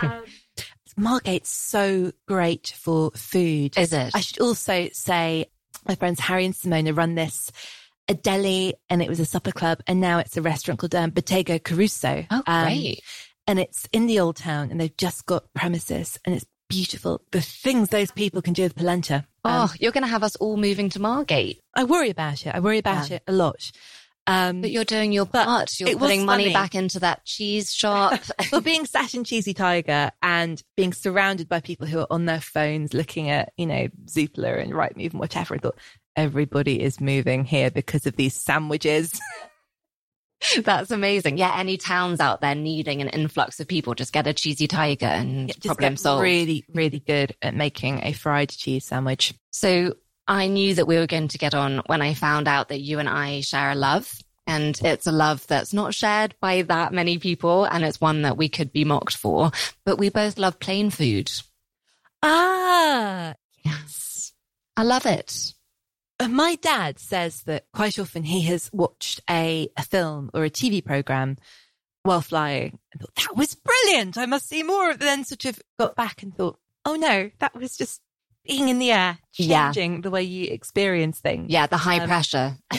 [0.02, 0.23] Um,
[0.99, 3.78] Margate's so great for food.
[3.78, 4.12] Is it?
[4.13, 5.47] I should also say
[5.88, 7.52] my friends Harry and Simona run this
[8.08, 11.10] a deli and it was a supper club and now it's a restaurant called um,
[11.10, 12.26] Bottega Caruso.
[12.30, 13.02] oh, Um, great.
[13.47, 17.21] And it's in the old town and they've just got premises and it's beautiful.
[17.32, 19.25] The things those people can do with polenta.
[19.43, 21.60] Um, oh, you're going to have us all moving to Margate.
[21.75, 22.56] I worry about it.
[22.56, 23.17] I worry about Yeah.
[23.17, 23.71] it a lot.
[24.25, 25.77] Um, But you're doing your part.
[25.82, 26.53] You're putting money funny.
[26.53, 28.21] back into that cheese shop.
[28.49, 32.39] for being sat in Cheesy Tiger and being surrounded by people who are on their
[32.39, 35.77] phones looking at, you know, Zoopla and Rightmove and whatever, I thought
[36.15, 39.19] everybody is moving here because of these sandwiches.
[40.63, 41.38] That's amazing.
[41.38, 45.06] Yeah, any towns out there needing an influx of people, just get a cheesy tiger
[45.06, 46.23] and Just problem solved.
[46.23, 49.34] really, really good at making a fried cheese sandwich.
[49.51, 49.95] So
[50.27, 52.99] I knew that we were going to get on when I found out that you
[52.99, 54.12] and I share a love.
[54.45, 57.63] And it's a love that's not shared by that many people.
[57.63, 59.51] And it's one that we could be mocked for.
[59.86, 61.32] But we both love plain food.
[62.21, 64.34] Ah, Yes.
[64.75, 65.53] I love it.
[66.19, 70.49] Uh, My dad says that quite often he has watched a, a film or a
[70.49, 71.38] TV program
[72.04, 74.17] while flying and thought, that was brilliant.
[74.17, 74.89] I must see more.
[74.91, 74.99] Of it.
[74.99, 78.02] Then sort of got back and thought, oh no, that was just
[78.45, 79.71] being in the air, Yeah.
[79.71, 81.49] changing the way you experience things.
[81.49, 82.58] Yeah, the high Um, pressure.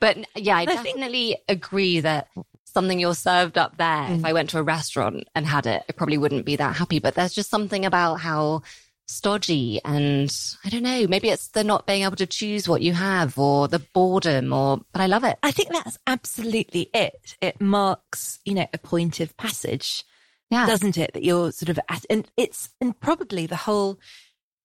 [0.00, 2.28] but yeah, I I think- definitely agree that
[2.64, 4.26] something you're served up there, if Mm.
[4.26, 6.98] I went to a restaurant and had it, I probably wouldn't be that happy.
[7.00, 8.62] But there's just something about how
[9.06, 12.92] stodgy and I don't know, maybe it's the not being able to choose what you
[12.92, 15.38] have or the boredom or, but I love it.
[15.42, 17.36] I think that's absolutely it.
[17.40, 20.04] It marks, you know, a point of passage,
[20.50, 20.66] Yeah.
[20.66, 21.12] doesn't it?
[21.14, 23.98] That you're sort of at, and it's, and probably the whole,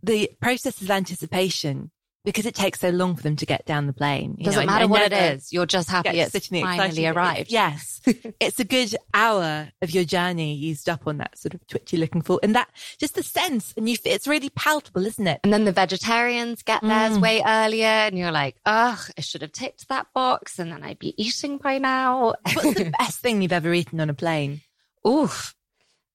[0.01, 1.91] the process of anticipation
[2.23, 4.35] because it takes so long for them to get down the plane.
[4.37, 5.51] you Doesn't I- matter what it is.
[5.51, 7.51] You're just happy it's to sit in the finally arrived.
[7.51, 7.99] Yes.
[8.39, 12.21] it's a good hour of your journey used up on that sort of twitchy looking
[12.21, 15.39] for, and that just the sense and you, it's really palpable, isn't it?
[15.43, 17.21] And then the vegetarians get theirs Mm.
[17.21, 20.99] way earlier and you're like, ugh, I should have ticked that box and then I'd
[20.99, 22.35] be eating by now.
[22.53, 24.61] What's the best thing you've ever eaten on a plane?
[25.07, 25.55] Oof.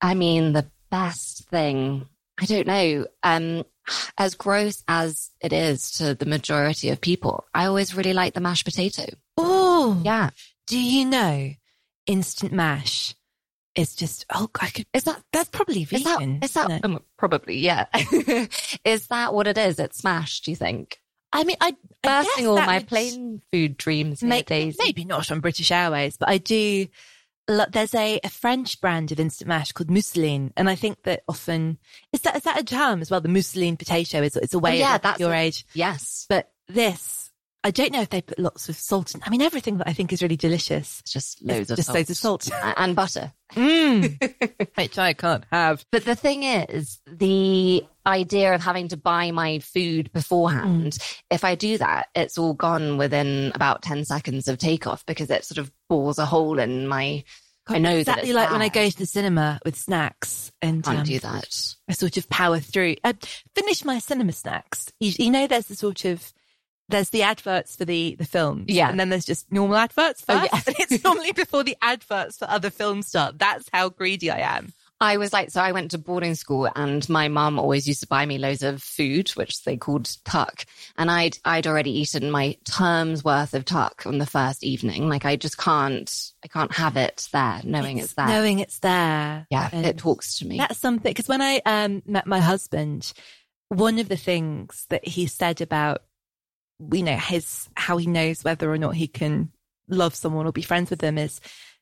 [0.01, 2.07] I mean, the best thing,
[2.41, 3.07] I don't know.
[3.23, 3.65] Um,
[4.19, 8.41] as gross as it is to the majority of people, I always really like the
[8.41, 9.05] mashed potato.
[9.37, 10.31] Oh, Yeah.
[10.67, 11.53] Do you know
[12.07, 13.15] instant mash
[13.77, 16.39] is just, oh, I could, Is that, that's probably is that, vegan.
[16.43, 16.85] is that, isn't it?
[16.85, 17.87] um, probably, yeah.
[18.85, 19.79] is that what it is?
[19.79, 20.99] It's smashed, do you think?
[21.33, 25.41] I mean, I, I Bursting all that my plain food dreams make, maybe not on
[25.41, 26.87] British Airways, but I do.
[27.47, 31.79] There's a, a French brand of instant mash called mousseline, and I think that often
[32.13, 33.21] is that is that a term as well.
[33.21, 36.27] The mousseline potato is it's a way Oh, yeah, of that's your a- age, Yes.
[36.29, 37.26] but this.
[37.67, 39.23] I don't know if they put lots of salt in.
[39.25, 41.01] I mean, everything that I think is really delicious.
[41.01, 41.97] It's just loads of just salt.
[41.97, 43.33] loads of salt, and butter.
[43.55, 44.71] mm.
[44.77, 45.85] which I can't have.
[45.91, 51.21] But the thing is, the idea of having to buy my food beforehand, Mm.
[51.31, 55.45] if I do that, it's all gone within about 10 seconds of takeoff because it
[55.45, 57.25] sort of bores a hole in my.
[57.67, 60.85] I know that exactly it's like when I go to the cinema with snacks and
[60.85, 61.75] Can't um, do that.
[61.89, 62.95] I sort of power through.
[63.03, 63.15] I
[63.57, 64.93] finish my cinema snacks.
[65.01, 66.33] You, you know, there's the sort of
[66.89, 68.89] there's the adverts for the the films, Yeah.
[68.91, 70.53] and then there's just normal adverts Oh, first.
[70.53, 70.61] yeah.
[70.67, 73.39] and it's normally before the adverts for other films start.
[73.39, 74.73] That's how greedy I am.
[74.99, 78.07] I was like, so I went to boarding school and my mum always used to
[78.07, 80.65] buy me loads of food, which they called tuck.
[80.97, 85.07] And I'd, I'd already eaten my term's worth of tuck on the first evening.
[85.07, 86.11] Like I just can't,
[86.43, 88.27] I can't have it there knowing it's, there.
[88.27, 89.47] knowing it's there.
[89.51, 89.69] yeah.
[89.71, 90.57] And It talks to me.
[90.57, 93.13] That's something because when I um, met my husband,
[93.69, 96.05] one of the things that he said about
[96.93, 99.51] you know his how he knows whether or not he can
[99.89, 101.41] love someone or be friends with them is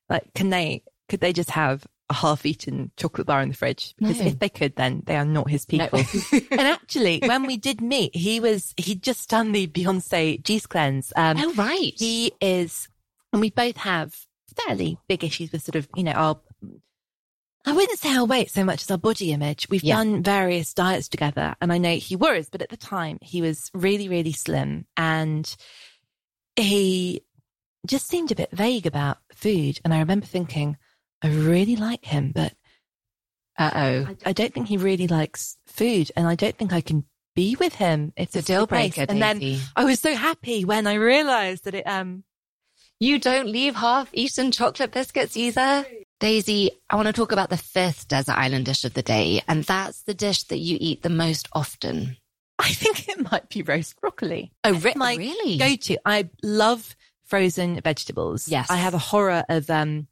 [0.08, 4.20] like can they could they just have a half-eaten chocolate bar in the fridge because
[4.20, 4.26] No.
[4.26, 5.88] if they could then they are not his No.
[5.88, 6.00] people
[6.50, 11.12] and actually when we did meet he was he'd just done the beyonce juice cleanse
[11.16, 11.94] um oh, right.
[11.96, 12.88] he is,
[13.32, 14.14] and we both have
[14.66, 16.38] fairly big issues with sort of, you know, our,
[17.66, 19.68] I wouldn't say our weight so much as our body image.
[19.70, 19.96] We've Yeah.
[19.96, 23.70] done various diets together and I know he was, but at the time he was
[23.72, 25.54] really, really slim and
[26.56, 27.22] he
[27.86, 29.78] just seemed a bit vague about food.
[29.84, 30.76] And I remember thinking,
[31.22, 32.52] I really like him, but
[33.58, 34.14] Uh oh.
[34.26, 37.74] I, don't think he really likes food and I don't think I can be with
[37.76, 39.62] him It's a deal breaker, And then Daisy.
[39.74, 42.24] I was so happy when I realized that it, um,
[43.00, 45.86] You don't leave half eaten chocolate biscuits either.
[46.24, 49.62] Daisy, I want to talk about the fifth desert island dish of the day, and
[49.62, 52.16] that's the dish that you eat the most often.
[52.58, 54.50] I think it might be roast broccoli.
[54.64, 55.58] Oh, That's my really?
[55.58, 55.98] Go to.
[56.06, 58.48] I love frozen vegetables.
[58.48, 58.70] Yes.
[58.70, 60.06] I have a horror of um,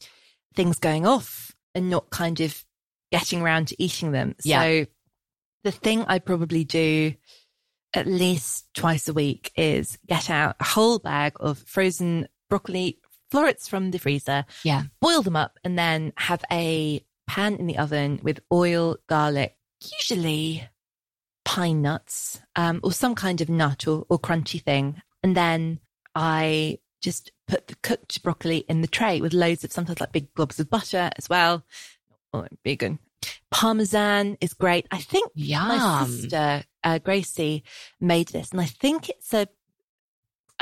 [0.54, 2.62] things going off and not kind of
[3.10, 4.34] getting around to eating them.
[4.44, 4.60] Yeah.
[4.60, 4.86] So
[5.64, 7.14] the thing I probably do
[7.94, 12.98] at least twice a week is get out a whole bag of frozen broccoli
[13.32, 14.82] florets from the freezer, Yeah.
[15.00, 19.56] boil them up, and then have a pan in the oven with oil, garlic,
[19.98, 20.68] usually
[21.44, 25.00] pine nuts, um, or some kind of nut or, or crunchy thing.
[25.22, 25.80] And then
[26.14, 30.32] I just put the cooked broccoli in the tray with loads of sometimes like big
[30.34, 31.64] globs of butter as well.
[32.32, 32.98] Oh, vegan.
[33.50, 34.86] Parmesan is great.
[34.90, 37.64] I think my sister uh, Gracie
[38.00, 39.46] made this, and I think it's a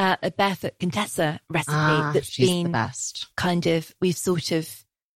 [0.00, 3.28] uh, a barefoot Contessa recipe Ah, that's she's been the best.
[3.36, 4.68] kind of we've sort of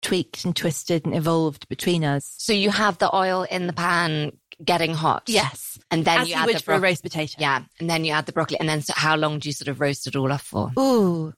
[0.02, 2.34] tweaked and twisted and evolved between us.
[2.38, 5.22] So you have the oil in the pan getting hot.
[5.26, 7.34] Yes, And then as you you add would the for a roast potato.
[7.38, 7.64] Yeah.
[7.80, 8.60] And then you add the broccoli.
[8.60, 10.70] And then so how long do you sort of roast it all off for?
[10.78, 11.32] Ooh,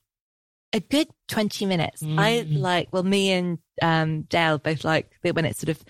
[0.72, 2.02] a good 20 minutes.
[2.02, 2.58] I Mm.
[2.58, 5.82] like, well, me and um, Dale both like when it's sort of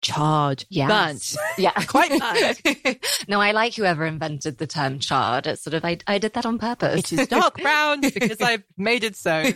[0.00, 0.88] charred, Yes.
[1.36, 1.58] burnt.
[1.58, 1.72] Yeah.
[1.86, 2.18] Quite
[2.64, 2.98] burnt.
[3.28, 5.46] no, I like whoever invented the term charred.
[5.46, 7.12] It's sort of, I, I did that on purpose.
[7.12, 9.50] It is dark brown because I've made it so.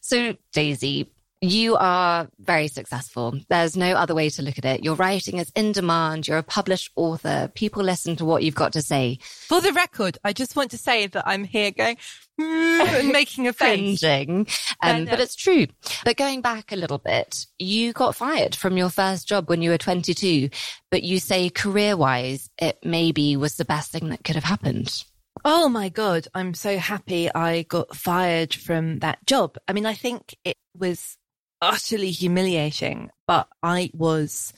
[0.00, 3.38] so, Daisy, You are very successful.
[3.48, 4.84] There's no other way to look at it.
[4.84, 6.28] Your writing is in demand.
[6.28, 7.50] You're a published author.
[7.54, 9.20] People listen to what you've got to say.
[9.22, 11.96] For the record, I just want to say that I'm here going
[12.38, 14.00] and making a face.
[14.00, 14.48] Cringing.
[14.82, 15.66] Um, but it's true.
[16.04, 19.70] But going back a little bit, you got fired from your first job when you
[19.70, 20.50] were 22,
[20.90, 25.04] but you say career wise, it maybe was the best thing that could have happened.
[25.42, 26.28] Oh my God.
[26.34, 29.56] I'm so happy I got fired from that job.
[29.66, 31.16] I mean, I think it was
[31.62, 34.52] utterly humiliating, but I was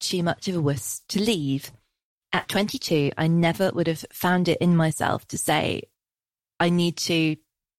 [0.00, 1.72] too much of a wuss to leave.
[2.32, 5.82] At 22, I never would have found it in myself to say,
[6.60, 7.36] I need to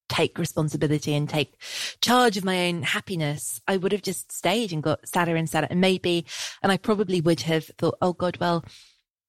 [0.08, 1.54] take responsibility and take
[2.02, 3.60] charge of my own happiness.
[3.68, 5.68] I would have just stayed and got sadder and sadder.
[5.70, 6.26] And maybe,
[6.62, 8.64] and I probably would have thought, oh God, well,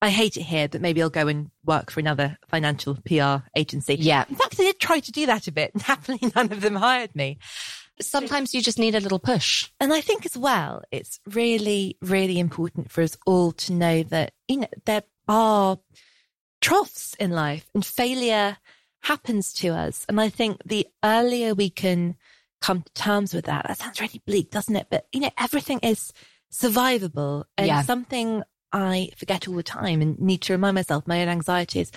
[0.02, 3.94] I hate it here, but maybe I'll go and work for another financial PR agency.
[3.94, 4.24] Yeah.
[4.28, 6.74] In fact, I did try to do that a bit and happily none of them
[6.74, 7.38] hired me.
[8.06, 9.70] Sometimes you just need a little push.
[9.80, 14.32] And I think as well, it's really, really important for us all to know that,
[14.48, 15.78] you know, there are
[16.60, 18.56] troughs in life and failure
[19.02, 20.06] happens to us.
[20.08, 22.16] And I think the earlier we can
[22.60, 24.86] come to terms with that, that sounds really bleak, doesn't it?
[24.90, 26.12] But, you know, everything is
[26.52, 27.82] survivable and Yeah.
[27.82, 31.90] something I forget all the time and need to remind myself my own anxieties.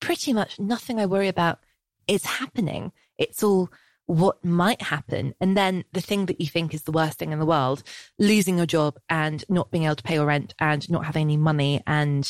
[0.00, 1.60] Pretty much nothing I worry about
[2.08, 2.92] is happening.
[3.16, 3.70] It's all
[4.06, 5.34] what might happen.
[5.40, 7.82] And then the thing that you think is the worst thing in the world,
[8.18, 11.36] losing your job and not being able to pay your rent and not having any
[11.36, 11.82] money.
[11.86, 12.28] And,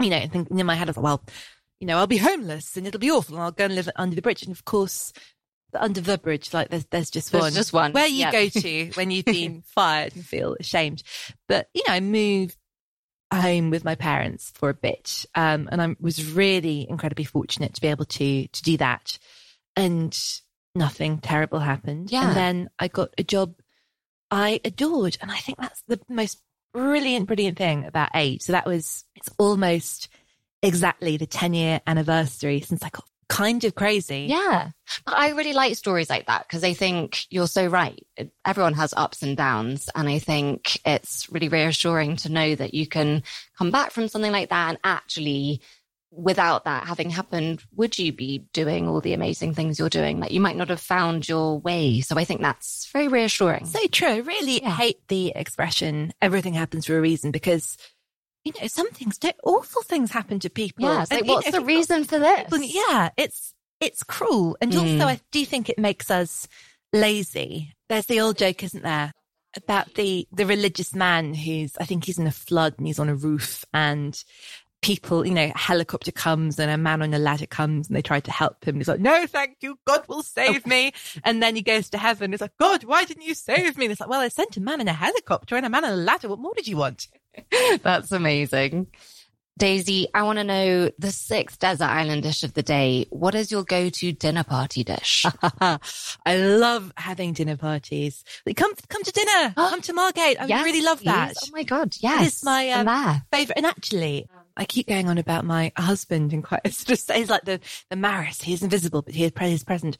[0.00, 1.22] you know, thinking in my head, I was like, well,
[1.80, 4.16] you know, I'll be homeless and it'll be awful and I'll go and live under
[4.16, 4.42] the bridge.
[4.44, 5.12] And of course,
[5.74, 7.52] under the bridge, like there's, there's just There's one.
[7.52, 7.92] just one.
[7.92, 8.32] Where you Yeah.
[8.32, 11.02] go to when you've been fired and feel ashamed.
[11.48, 12.56] But, you know, I moved
[13.34, 15.26] home with my parents for a bit.
[15.34, 19.18] Um, and I was really incredibly fortunate to be able to, to do that.
[19.74, 20.16] And
[20.76, 22.12] nothing terrible happened.
[22.12, 22.28] Yeah.
[22.28, 23.54] And then I got a job
[24.30, 25.18] I adored.
[25.20, 26.40] And I think that's the most
[26.72, 28.42] brilliant, brilliant thing about age.
[28.42, 30.08] So that was, it's almost
[30.62, 34.26] exactly the 10 year anniversary since I got kind of crazy.
[34.28, 34.70] Yeah.
[35.04, 38.04] But I really like stories like that because I think you're so right.
[38.44, 39.88] Everyone has ups and downs.
[39.94, 43.22] And I think it's really reassuring to know that you can
[43.58, 45.60] come back from something like that and actually,
[46.16, 50.18] without that having happened, would you be doing all the amazing things you're doing?
[50.18, 52.00] Like you might not have found your way.
[52.00, 53.66] So I think that's very reassuring.
[53.66, 54.08] So true.
[54.08, 54.74] I really Yeah.
[54.74, 57.76] hate the expression everything happens for a reason because,
[58.44, 60.84] you know, some things don't, awful things happen to people.
[60.84, 61.04] yeah.
[61.10, 62.42] Like, And, what's know, the got reason for this?
[62.44, 64.56] people- yeah, it's, it's cruel.
[64.60, 64.94] And Mm.
[64.94, 66.48] also I do think it makes us
[66.92, 67.74] lazy.
[67.88, 69.12] There's the old joke, isn't there?
[69.56, 73.08] About the, the religious man who's, I think he's in a flood and he's on
[73.08, 74.22] a roof and
[74.82, 78.02] people, you know, a helicopter comes and a man on a ladder comes and they
[78.02, 78.76] try to help him.
[78.76, 79.78] He's like, no, thank you.
[79.86, 80.92] God will save me.
[81.24, 82.32] And then he goes to heaven.
[82.32, 83.86] It's like, God, why didn't you save me?
[83.86, 85.92] And it's like, well, I sent a man in a helicopter and a man on
[85.92, 86.28] a ladder.
[86.28, 87.08] What more did you want?
[87.82, 88.88] That's amazing.
[89.58, 93.06] Daisy, I want to know the sixth desert island dish of the day.
[93.08, 95.24] What is your go-to dinner party dish?
[95.42, 95.78] I
[96.36, 98.22] love having dinner parties.
[98.54, 99.54] Come, come to dinner.
[99.56, 100.38] come to Margate.
[100.40, 101.28] I Yes, really love that.
[101.28, 101.38] please.
[101.50, 101.96] Oh my God.
[102.00, 102.26] Yes.
[102.34, 103.56] is my, um, favorite.
[103.56, 107.44] And actually, I keep going on about my husband and quite it's just, says like
[107.44, 108.42] the, the Maris.
[108.42, 109.98] He's invisible, but he is he's present.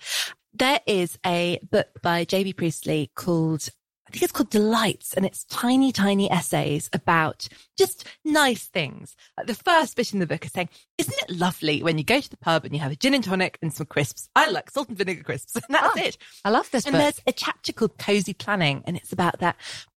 [0.54, 2.54] There is a book by J.B.
[2.54, 3.68] Priestley called,
[4.08, 9.14] I think it's called Delights and it's tiny, tiny essays about just nice things.
[9.36, 12.20] Like the first bit in the book is saying, isn't it lovely when you go
[12.20, 14.30] to the pub and you have a gin and tonic and some crisps?
[14.34, 15.56] I like salt and vinegar crisps.
[15.66, 16.16] And that's Oh, it.
[16.44, 17.02] I love this And book.
[17.02, 19.56] there's a chapter called Cozy Planning, and it's about that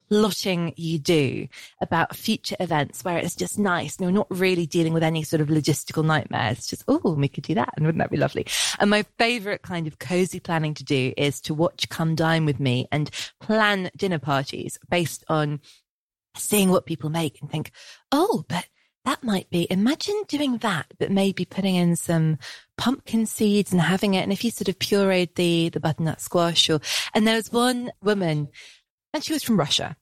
[0.08, 1.48] plotting you do
[1.80, 3.96] about future events where it's just nice.
[3.96, 6.58] And you're not really dealing with any sort of logistical nightmares.
[6.58, 7.72] It's just, oh, we could do that.
[7.76, 8.46] And wouldn't that be lovely?
[8.78, 12.60] And my favorite kind of cozy planning to do is to watch Come Dine with
[12.60, 15.60] Me and plan dinner parties based on
[16.36, 17.72] seeing what people make and think,
[18.12, 18.66] oh, but
[19.04, 22.36] that might be, imagine doing that, but maybe putting in some
[22.76, 24.22] pumpkin seeds and having it.
[24.22, 26.80] And if you sort of pureed the, the butternut squash or,
[27.14, 28.48] and there was one woman
[29.14, 29.96] and she was from Russia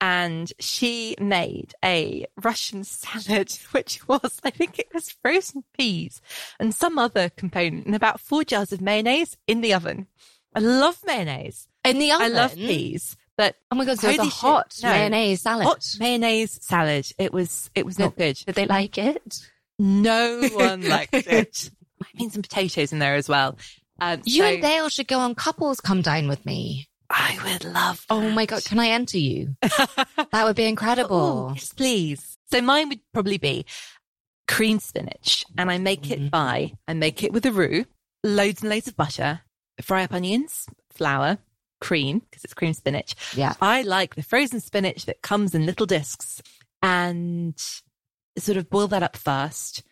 [0.00, 6.20] and she made a Russian salad, which was, I think it was frozen peas
[6.60, 10.06] and some other component and about four jars of mayonnaise in the oven.
[10.54, 11.68] I love mayonnaise.
[11.84, 12.24] In the oven?
[12.26, 13.98] I love peas, but Oh my God.
[13.98, 14.90] So it's a Holy shit, hot no.
[14.90, 15.66] mayonnaise salad.
[15.66, 17.06] hot mayonnaise salad.
[17.18, 18.36] It was, it was not good.
[18.36, 19.38] Did they like it?
[19.78, 21.70] No one liked it.
[22.02, 23.56] I mean, some potatoes in there as well.
[24.00, 26.88] Um, You so and Dale should go on couples come dine with me.
[27.10, 28.04] I would love.
[28.10, 28.46] Oh my.
[28.46, 28.64] God.
[28.64, 29.56] Can I enter you?
[29.62, 31.48] that would be incredible.
[31.50, 32.36] Oh, yes, please.
[32.50, 33.64] So mine would probably be
[34.48, 36.30] cream spinach, and I make it Mhm.
[36.30, 37.84] by I make it with a roux,
[38.22, 39.40] loads and loads of butter,
[39.80, 41.38] fry up onions, flour,
[41.80, 43.14] cream because it's cream spinach.
[43.34, 43.54] Yeah.
[43.60, 46.40] I like the frozen spinach that comes in little discs
[46.82, 47.54] and
[48.38, 49.82] sort of boil that up first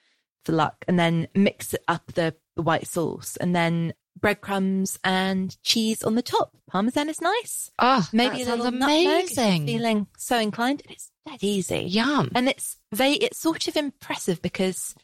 [0.45, 5.57] for luck and then mix it up the, the white sauce and then breadcrumbs and
[5.63, 6.51] cheese on the top.
[6.71, 7.71] Parmesan is nice.
[7.79, 9.67] Oh, Maybe a little sounds nutmeg if you're amazing.
[9.67, 10.83] feeling so inclined.
[10.89, 11.81] It is dead easy.
[11.81, 12.31] Yum.
[12.35, 14.95] And it's very, it's sort of impressive because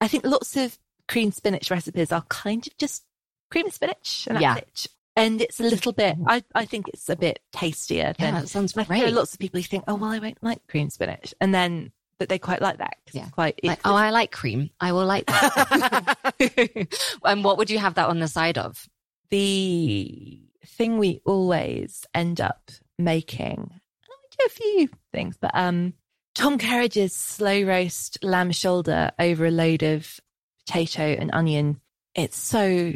[0.00, 3.04] I think lots of cream spinach recipes are kind of just
[3.50, 4.56] cream and spinach and Yeah.
[4.56, 4.86] it.
[5.14, 8.48] And it's a little bit, I, I think it's a bit tastier Yeah, than, that
[8.48, 10.88] sounds and I are lots of people who think, oh, well, I won't like cream
[10.88, 11.34] spinach.
[11.38, 12.96] And then, but they quite like that.
[13.12, 13.28] Yeah.
[13.30, 14.70] Quite, Like, oh, I like cream.
[14.80, 16.88] I will like that.
[17.24, 18.86] and what would you have that on the side of?
[19.32, 23.70] the thing we always end up making.
[24.04, 25.94] I do a few things, but um,
[26.34, 30.20] Tom Kerridge's slow roast lamb shoulder over a load of
[30.66, 31.80] potato and onion.
[32.14, 32.92] It's so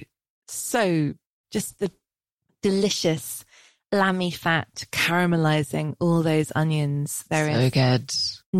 [0.47, 1.14] so
[1.51, 1.91] just the
[2.61, 3.45] delicious
[3.91, 7.25] lammy fat caramelizing all those onions.
[7.31, 8.12] There is So good.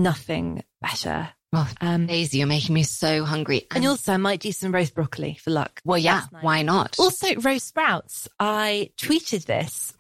[0.03, 1.29] Nothing better.
[1.53, 3.67] Oh, Um, Daisy, you're making me so hungry.
[3.75, 5.81] and also, I might do some roast broccoli for luck.
[5.85, 6.97] well, yeah, why not?
[6.99, 8.29] Also, roast sprouts.
[8.39, 9.95] I tweeted this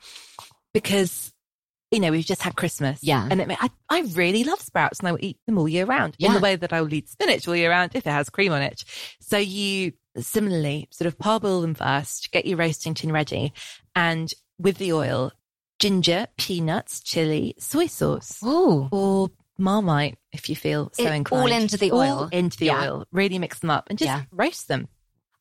[0.74, 1.32] because,
[1.90, 2.98] you know, we've just had Christmas.
[3.02, 3.26] Yeah.
[3.30, 6.16] And it, I, I really love sprouts and I will eat them all year round
[6.18, 8.52] in the way that I will eat spinach all year round if it has cream
[8.52, 8.84] on it.
[9.20, 13.52] So you similarly sort of parboil them first, get your roasting tin ready
[13.94, 15.32] and with the oil,
[15.78, 18.88] ginger, peanuts, chili, soy sauce Ooh.
[18.90, 21.42] or marmite if you feel so It- inclined.
[21.52, 22.28] all into the All oil.
[22.32, 22.82] into the Yeah.
[22.90, 23.06] oil.
[23.12, 24.24] Really mix them up and just Yeah.
[24.30, 24.88] roast them.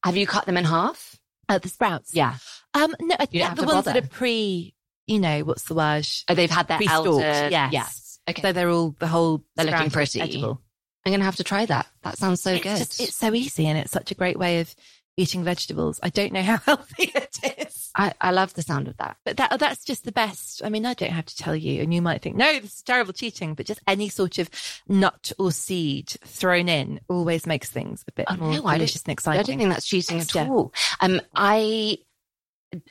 [0.04, 1.16] Have you cut them in half?
[1.50, 2.14] Uh, the sprouts.
[2.14, 2.36] Yeah.
[2.74, 4.74] Um, no, I think the ones that are pre,
[5.08, 6.08] you know, what's the word?
[6.28, 7.72] Oh, they've had their Pre-stalked, yes.
[7.74, 8.20] Yes.
[8.28, 8.42] Okay.
[8.42, 9.44] So they're all the whole.
[9.56, 10.22] They're looking pretty.
[10.22, 10.62] edible.
[11.06, 11.86] I'm going to have to try that.
[12.02, 12.78] That sounds so it's good.
[12.80, 14.74] Just, it's so easy and it's such a great way of
[15.18, 16.00] eating vegetables.
[16.02, 17.65] I don't know how healthy it is,
[17.96, 19.18] I, I love the sound of that.
[19.26, 20.62] but that that's just the best.
[20.64, 22.82] I mean, I don't have to tell you, and you might think, no, this is
[22.82, 24.50] terrible cheating, but just any sort of
[24.88, 29.14] nut or seed thrown in always makes things a bit Oh, more no, delicious and
[29.14, 29.40] exciting.
[29.40, 30.48] I don't think that's cheating at Yeah.
[30.50, 30.74] all.
[31.00, 32.00] Um, I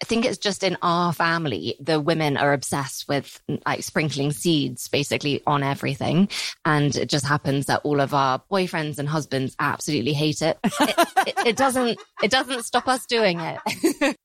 [0.02, 5.42] think it's just in our family, the women are obsessed with like sprinkling seeds basically
[5.46, 6.28] on everything.
[6.64, 10.59] And it just happens that all of our boyfriends and husbands absolutely hate it.
[10.64, 14.16] It, it, it doesn't, it doesn't stop us doing it.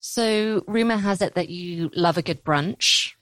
[0.00, 3.12] so rumor has it that you love a good brunch.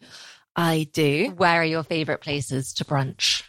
[0.57, 1.33] I do.
[1.37, 3.43] Where are your favorite places to brunch?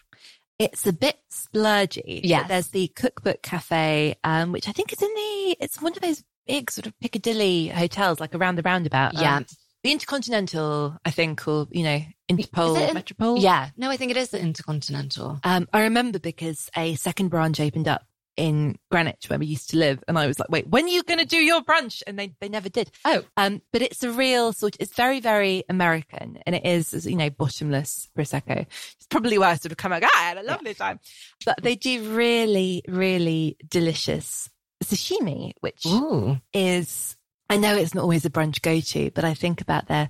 [0.59, 2.21] It's a bit splurgy.
[2.23, 2.45] Yeah.
[2.47, 6.23] There's the Cookbook Cafe, um, which I think is in the, it's one of those
[6.47, 9.15] big sort of Piccadilly hotels, like around the roundabout.
[9.15, 9.39] Um, Yeah.
[9.83, 13.39] the Intercontinental, I think, or, you know, Interpol, in- Metropole.
[13.39, 13.69] Yeah.
[13.77, 15.39] No, I think it is the Intercontinental.
[15.43, 18.03] Um, I remember because a second branch opened up
[18.37, 20.03] in Greenwich where we used to live.
[20.07, 22.01] And I was like, wait, when are you going to do your brunch?
[22.07, 22.91] And they, they never did.
[23.05, 23.23] Oh.
[23.37, 27.29] Um, but it's a real sort it's very, very American and it is, you know,
[27.29, 28.61] bottomless Prosecco.
[28.61, 30.99] It's probably why I sort of come out, ah, I had a lovely time.
[31.45, 34.49] But they do really, really delicious
[34.83, 36.37] sashimi, which Ooh.
[36.53, 37.17] is,
[37.49, 40.09] I know it's not always a brunch go to, but I think about their,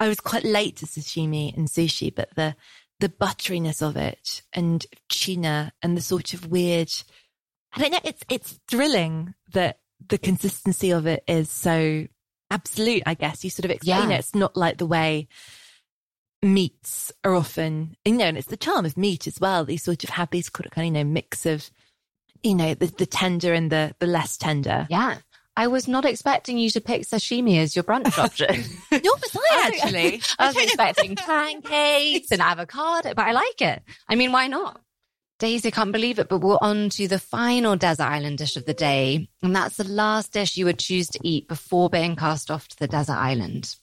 [0.00, 2.56] I was quite late to sashimi and sushi, but the,
[2.98, 6.92] the butteriness of it and tuna and the sort of weird,
[7.74, 12.06] I don't know, it's, it's thrilling that the consistency of it is so
[12.50, 13.44] absolute, I guess.
[13.44, 14.16] You sort of explain Yeah.
[14.16, 14.20] it.
[14.20, 15.28] It's not like the way
[16.42, 19.64] meats are often, you know, and it's the charm of meat as well.
[19.64, 21.70] These sort of have these kind of, you know, mix of,
[22.42, 24.86] you know, the, the tender and the, the less tender.
[24.90, 25.18] Yeah.
[25.54, 28.64] I was not expecting you to pick sashimi as your brunch option.
[28.90, 30.22] Nor was I actually.
[30.38, 33.82] I was expecting pancakes and avocado, but I like it.
[34.08, 34.80] I mean, why not?
[35.42, 38.64] Daisy, I can't believe it, but we're on to the final desert island dish of
[38.64, 39.28] the day.
[39.42, 42.76] And that's the last dish you would choose to eat before being cast off to
[42.78, 43.74] the desert island.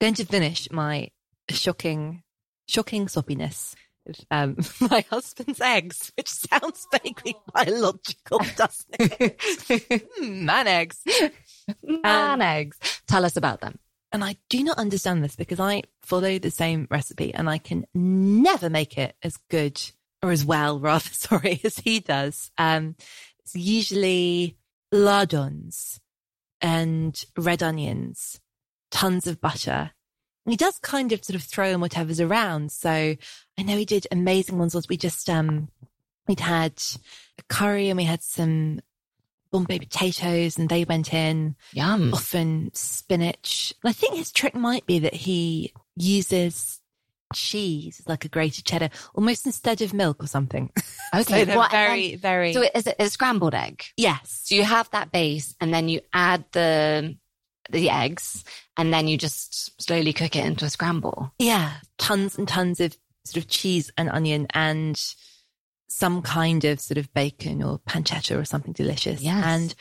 [0.00, 1.10] going to finish my
[1.48, 2.24] shocking,
[2.66, 4.56] shocking soppiness with um,
[4.90, 9.40] my husband's eggs, which sounds vaguely biological, doesn't it?
[10.18, 11.04] Hmm, Man eggs.
[11.84, 12.78] Man eggs.
[13.06, 13.78] Tell us about them.
[14.10, 17.86] And I do not understand this because I follow the same recipe and I can
[17.94, 19.80] never make it as good
[20.26, 22.50] or as well, rather, sorry, as he does.
[22.58, 22.96] Um,
[23.40, 24.56] it's usually
[24.92, 26.00] lardons
[26.60, 28.40] and red onions,
[28.90, 29.92] tons of butter.
[30.44, 32.70] And he does kind of sort of throw in whatever's around.
[32.70, 34.74] So I know he did amazing ones.
[34.74, 35.68] once We just, um,
[36.28, 36.80] we'd had
[37.38, 38.80] a curry and we had some
[39.52, 42.12] Bombay potatoes and they went in Yum.
[42.12, 43.72] often spinach.
[43.84, 46.80] I think his trick might be that he uses
[47.36, 50.70] cheese is like a grated cheddar, almost instead of milk or something.
[51.14, 51.46] Okay.
[51.46, 52.52] so What- very, very.
[52.52, 53.84] So is it a scrambled egg?
[53.96, 54.42] yes.
[54.44, 57.16] So you have that base and then you add the
[57.70, 58.44] the eggs
[58.76, 61.32] and then you just slowly cook it into a scramble.
[61.38, 61.74] Yeah.
[61.98, 65.00] Tons and tons of sort of cheese and onion and
[65.88, 69.20] some kind of sort of bacon or pancetta or something delicious.
[69.20, 69.44] Yes.
[69.44, 69.74] And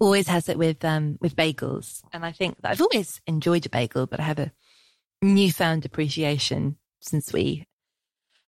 [0.00, 2.02] always has it with, um, with bagels.
[2.12, 4.52] And I think that I've always enjoyed a bagel, but I have a
[5.22, 7.66] newfound appreciation since we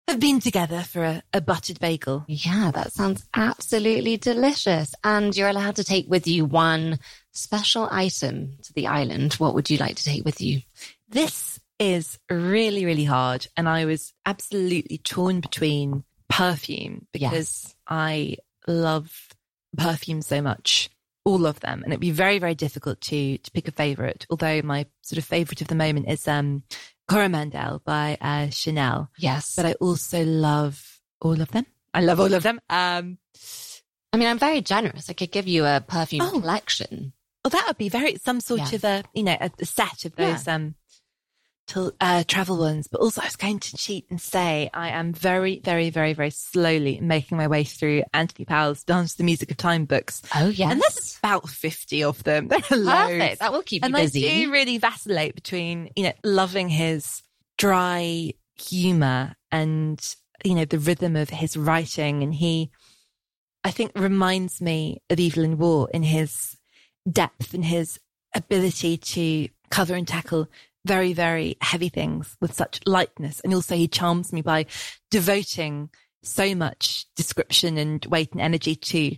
[0.09, 2.25] have been together for a, a buttered bagel.
[2.27, 4.93] Yeah, that sounds absolutely delicious.
[5.05, 6.99] And you're allowed to take with you one
[7.33, 9.35] special item to the island.
[9.35, 10.63] What would you like to take with you?
[11.09, 13.47] This is really, really hard.
[13.57, 17.75] And I was absolutely torn between perfume because Yes.
[17.87, 18.37] I
[18.67, 19.29] love
[19.77, 20.91] perfume so much,
[21.25, 21.83] all of them.
[21.85, 24.27] And it'd be very, very difficult to, to pick a favorite.
[24.29, 26.65] Although my sort of favorite of the moment is, um,
[27.11, 29.11] Coromandel by, uh, Chanel.
[29.19, 29.55] Yes.
[29.57, 31.67] But I also love all of them.
[31.93, 32.61] I love all of them.
[32.71, 33.19] Um,
[34.13, 35.11] I mean, I'm very generous.
[35.11, 36.31] I could give you a perfume Oh.
[36.41, 37.13] collection.
[37.45, 38.75] Well, that would be very some sort Yeah.
[38.77, 40.75] of a you know a, a set of those um
[41.71, 42.89] till uh, travel ones.
[42.89, 46.31] But also, I was going to cheat and say I am very, very, very, very
[46.31, 50.49] slowly making my way through Anthony Powell's "Dance to the Music of Time" books, Oh,
[50.49, 50.73] yes.
[50.73, 52.49] and there's about fifty of them.
[52.71, 53.09] There are.
[53.09, 53.41] Perfect.
[53.41, 54.29] That will keep you and busy.
[54.29, 57.23] I do really vacillate between you know loving his
[57.59, 59.99] dry humor and
[60.45, 62.71] you know the rhythm of his writing, and he,
[63.65, 66.57] I think, reminds me of Evelyn Waugh in his
[67.11, 67.99] depth and his
[68.35, 70.49] ability to cover and tackle
[70.85, 73.41] very, very heavy things with such lightness.
[73.41, 74.67] And you'll also he charms me by
[75.11, 75.91] devoting
[76.23, 79.17] so much description and weight and energy to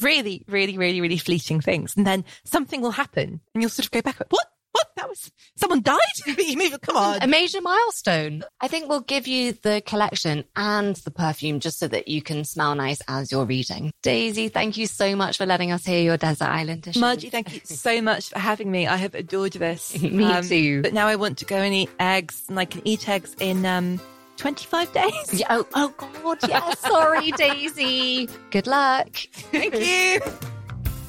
[0.00, 1.96] really, really, really, really fleeting things.
[1.96, 4.46] And then something will happen and you'll sort of go back, what?
[4.80, 4.86] What?
[5.00, 5.98] That was, someone died?
[6.82, 7.22] Come on.
[7.22, 8.44] a major milestone.
[8.60, 12.44] I think we'll give you the collection and the perfume just so that you can
[12.44, 13.92] smell nice as you're reading.
[14.02, 17.00] Daisy, thank you so much for letting us hear your desert island dishes.
[17.00, 18.86] Margie, thank you so much for having me.
[18.86, 19.94] I have adored this.
[20.02, 20.82] Um, Me too.
[20.82, 23.64] But now I want to go and eat eggs and I can eat eggs in,
[23.64, 24.00] um,
[24.36, 25.34] 25 days.
[25.34, 26.72] Yeah, oh, oh God, yeah.
[26.74, 28.28] Sorry, Daisy.
[28.50, 29.08] Good luck.
[29.32, 30.20] Thank you.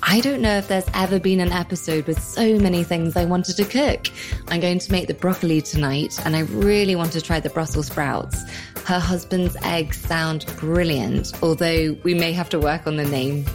[0.03, 3.55] I don't know if there's ever been an episode with so many things I wanted
[3.57, 4.07] to cook.
[4.47, 7.87] I'm going to make the broccoli tonight and I really want to try the Brussels
[7.87, 8.41] sprouts.
[8.85, 13.45] Her husband's eggs sound brilliant, although we may have to work on the name.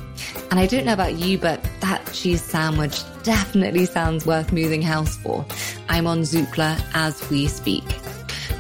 [0.50, 5.16] And I don't know about you, but that cheese sandwich definitely sounds worth moving house
[5.16, 5.44] for.
[5.88, 7.84] I'm on Zoopla as we speak.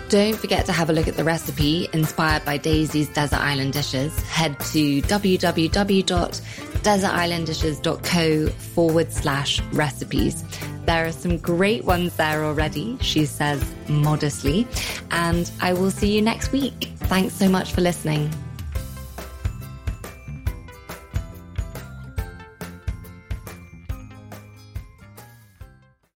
[0.08, 4.16] Don't forget to have a look at the recipe inspired by Daisy's Desert Island Dishes.
[4.20, 5.02] Head to
[6.86, 10.44] www.desertislanddishes.co forward slash recipes.
[10.84, 14.68] There are some great ones there already, she says modestly.
[15.10, 16.92] And I will see you next week.
[16.98, 18.30] Thanks so much for listening.